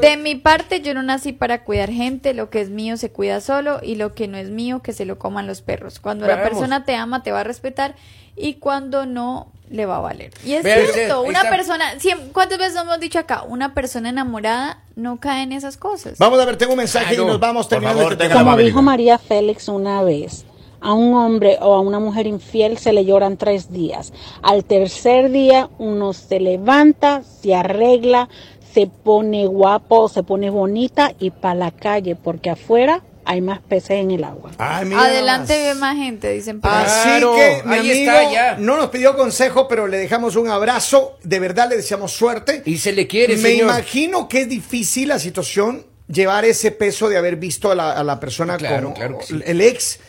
De 0.00 0.16
mi 0.16 0.34
parte, 0.34 0.80
yo 0.80 0.94
no 0.94 1.02
nací 1.02 1.32
para 1.32 1.64
cuidar 1.64 1.90
gente. 1.90 2.34
Lo 2.34 2.50
que 2.50 2.60
es 2.60 2.70
mío 2.70 2.96
se 2.96 3.10
cuida 3.10 3.40
solo 3.40 3.80
y 3.82 3.96
lo 3.96 4.14
que 4.14 4.28
no 4.28 4.38
es 4.38 4.50
mío, 4.50 4.80
que 4.82 4.92
se 4.92 5.04
lo 5.04 5.18
coman 5.18 5.46
los 5.46 5.62
perros. 5.62 5.98
Cuando 5.98 6.26
la 6.26 6.42
persona 6.42 6.84
te 6.84 6.94
ama, 6.94 7.22
te 7.22 7.32
va 7.32 7.40
a 7.40 7.44
respetar 7.44 7.94
y 8.36 8.54
cuando 8.54 9.06
no, 9.06 9.52
le 9.70 9.86
va 9.86 9.96
a 9.96 10.00
valer. 10.00 10.32
Y 10.44 10.54
es 10.54 10.62
cierto, 10.62 11.22
una 11.22 11.38
está. 11.38 11.50
persona, 11.50 11.94
¿cuántas 12.32 12.58
veces 12.58 12.80
hemos 12.80 12.98
dicho 13.00 13.18
acá? 13.18 13.42
Una 13.42 13.74
persona 13.74 14.08
enamorada 14.08 14.82
no 14.96 15.18
cae 15.18 15.42
en 15.42 15.52
esas 15.52 15.76
cosas. 15.76 16.18
Vamos 16.18 16.40
a 16.40 16.44
ver, 16.44 16.56
tengo 16.56 16.72
un 16.72 16.78
mensaje 16.78 17.14
y 17.14 17.16
nos 17.18 17.38
vamos 17.38 17.68
terminando 17.68 18.02
favor, 18.02 18.20
este 18.20 18.32
Como 18.32 18.56
dijo 18.56 18.82
María 18.82 19.18
Félix 19.18 19.68
una 19.68 20.02
vez, 20.02 20.44
a 20.80 20.92
un 20.92 21.14
hombre 21.14 21.58
o 21.60 21.74
a 21.74 21.80
una 21.80 21.98
mujer 21.98 22.26
infiel 22.26 22.78
se 22.78 22.92
le 22.92 23.04
lloran 23.04 23.36
tres 23.36 23.70
días. 23.72 24.12
Al 24.42 24.64
tercer 24.64 25.30
día 25.30 25.68
uno 25.78 26.12
se 26.12 26.40
levanta, 26.40 27.22
se 27.42 27.54
arregla, 27.54 28.28
se 28.72 28.86
pone 28.86 29.46
guapo, 29.46 30.08
se 30.08 30.22
pone 30.22 30.48
bonita 30.50 31.12
y 31.18 31.30
para 31.30 31.54
la 31.54 31.70
calle, 31.70 32.16
porque 32.16 32.50
afuera 32.50 33.02
hay 33.24 33.42
más 33.42 33.60
peces 33.60 33.90
en 33.92 34.10
el 34.12 34.24
agua. 34.24 34.50
Ay, 34.58 34.86
mira 34.86 35.04
Adelante 35.04 35.52
ve 35.52 35.74
más 35.74 35.96
gente, 35.96 36.30
dicen 36.32 36.60
por. 36.60 36.70
Así 36.70 37.08
Claro, 37.08 37.34
que, 37.34 37.62
mi 37.66 37.74
ahí 37.74 37.80
amigo, 37.90 38.10
está, 38.12 38.32
ya. 38.32 38.56
no 38.58 38.76
nos 38.76 38.88
pidió 38.88 39.16
consejo, 39.16 39.68
pero 39.68 39.86
le 39.86 39.98
dejamos 39.98 40.34
un 40.36 40.48
abrazo. 40.48 41.18
De 41.22 41.38
verdad 41.38 41.68
le 41.68 41.76
deseamos 41.76 42.12
suerte. 42.12 42.62
Y 42.64 42.78
se 42.78 42.92
le 42.92 43.06
quiere, 43.06 43.36
Me 43.36 43.42
señor. 43.42 43.64
imagino 43.64 44.28
que 44.28 44.40
es 44.42 44.48
difícil 44.48 45.08
la 45.08 45.18
situación 45.18 45.84
llevar 46.08 46.44
ese 46.44 46.72
peso 46.72 47.08
de 47.08 47.18
haber 47.18 47.36
visto 47.36 47.70
a 47.70 47.74
la, 47.74 47.92
a 47.92 48.02
la 48.02 48.18
persona 48.18 48.56
Claro, 48.56 48.84
como 48.84 48.94
claro 48.94 49.18
sí. 49.22 49.38
el 49.44 49.60
ex. 49.60 50.00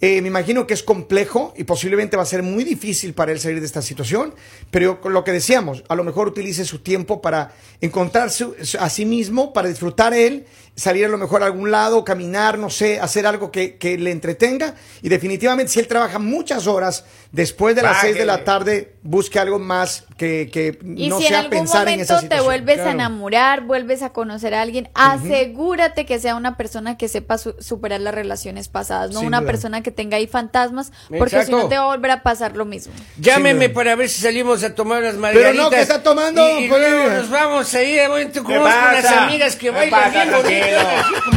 Eh, 0.00 0.20
me 0.20 0.28
imagino 0.28 0.66
que 0.66 0.74
es 0.74 0.82
complejo 0.82 1.54
y 1.56 1.64
posiblemente 1.64 2.16
va 2.16 2.24
a 2.24 2.26
ser 2.26 2.42
muy 2.42 2.64
difícil 2.64 3.14
para 3.14 3.32
él 3.32 3.40
salir 3.40 3.60
de 3.60 3.66
esta 3.66 3.80
situación, 3.80 4.34
pero 4.70 5.00
lo 5.04 5.24
que 5.24 5.32
decíamos, 5.32 5.84
a 5.88 5.94
lo 5.94 6.04
mejor 6.04 6.28
utilice 6.28 6.64
su 6.64 6.80
tiempo 6.80 7.22
para 7.22 7.52
encontrarse 7.80 8.46
a 8.78 8.90
sí 8.90 9.06
mismo, 9.06 9.52
para 9.52 9.68
disfrutar 9.68 10.12
él, 10.12 10.46
salir 10.76 11.04
a 11.04 11.08
lo 11.08 11.18
mejor 11.18 11.42
a 11.42 11.46
algún 11.46 11.70
lado, 11.70 12.04
caminar, 12.04 12.58
no 12.58 12.68
sé, 12.70 12.98
hacer 13.00 13.26
algo 13.26 13.50
que, 13.52 13.76
que 13.76 13.96
le 13.96 14.10
entretenga. 14.10 14.74
Y 15.02 15.08
definitivamente, 15.08 15.72
si 15.72 15.78
él 15.80 15.86
trabaja 15.86 16.18
muchas 16.18 16.66
horas 16.66 17.04
después 17.32 17.76
de 17.76 17.82
las 17.82 17.92
Bájele. 17.92 18.12
6 18.14 18.18
de 18.20 18.26
la 18.26 18.44
tarde, 18.44 18.94
busque 19.02 19.38
algo 19.38 19.58
más 19.58 20.04
que, 20.16 20.48
que 20.52 20.78
Y 20.96 21.08
no 21.08 21.18
si 21.18 21.24
en 21.24 21.28
sea 21.28 21.38
algún 21.40 21.50
pensar 21.50 21.88
en 21.88 22.00
esa 22.00 22.14
momento 22.14 22.34
te 22.36 22.40
vuelves 22.42 22.80
a 22.80 22.90
enamorar, 22.92 23.60
vuelves 23.62 24.02
a 24.02 24.10
conocer 24.10 24.54
a 24.54 24.62
alguien, 24.62 24.88
asegúrate 24.94 26.06
que 26.06 26.18
sea 26.18 26.34
una 26.36 26.56
persona 26.56 26.96
que 26.96 27.08
sepa 27.08 27.38
su- 27.38 27.54
superar 27.60 28.00
las 28.00 28.14
relaciones 28.14 28.68
pasadas, 28.68 29.10
no 29.12 29.20
Sin 29.20 29.28
una 29.28 29.40
duda. 29.40 29.50
persona 29.50 29.82
que 29.82 29.90
tenga 29.90 30.16
ahí 30.16 30.26
fantasmas, 30.26 30.92
porque 31.18 31.44
si 31.44 31.50
no 31.52 31.68
te 31.68 31.76
va 31.76 31.84
a 31.84 31.86
volver 31.86 32.10
a 32.12 32.22
pasar 32.22 32.56
lo 32.56 32.64
mismo. 32.64 32.92
Llámeme 33.18 33.68
para 33.68 33.94
ver 33.96 34.08
si 34.08 34.20
salimos 34.22 34.62
a 34.64 34.74
tomar 34.74 35.02
unas 35.02 35.14
margaritas. 35.16 35.56
no, 35.56 35.70
¿qué 35.70 35.80
está 35.80 36.02
tomando, 36.02 36.46
Y, 36.60 36.64
y 36.64 36.68
luego 36.68 37.10
nos 37.10 37.30
vamos 37.30 37.74
a 37.74 37.82
ir, 37.82 38.08
voy, 38.08 38.24
te 38.26 38.32
¿Qué 38.32 38.40
conozco 38.42 38.64
unas 38.64 39.02
pasa? 39.02 39.24
amigas 39.24 39.56
que 39.56 39.66
¿Qué 39.66 39.70
bailan 39.70 40.12
bien 40.12 40.30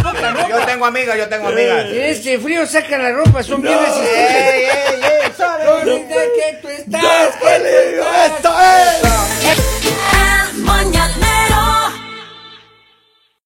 ropa. 0.04 0.48
Yo 0.50 0.66
tengo 0.66 0.86
amigas, 0.86 1.18
yo 1.18 1.28
tengo 1.30 1.48
amigas. 1.48 1.86
En 1.86 2.04
este 2.04 2.40
frío 2.40 2.66
saca 2.66 2.98
la 2.98 3.12
ropa, 3.12 3.44
son 3.44 3.62
bien 3.62 3.78
resistentes. 3.80 4.16
¡Ey, 4.16 4.64
ey, 4.64 5.02
ey! 5.04 5.08
Bonita 5.68 6.16
que 6.16 6.58
tú 6.62 6.70
estás, 6.70 7.02
que 7.02 7.60
tú 7.60 8.04
estás. 8.26 8.26
¡Esto 8.26 8.50
es! 8.62 10.17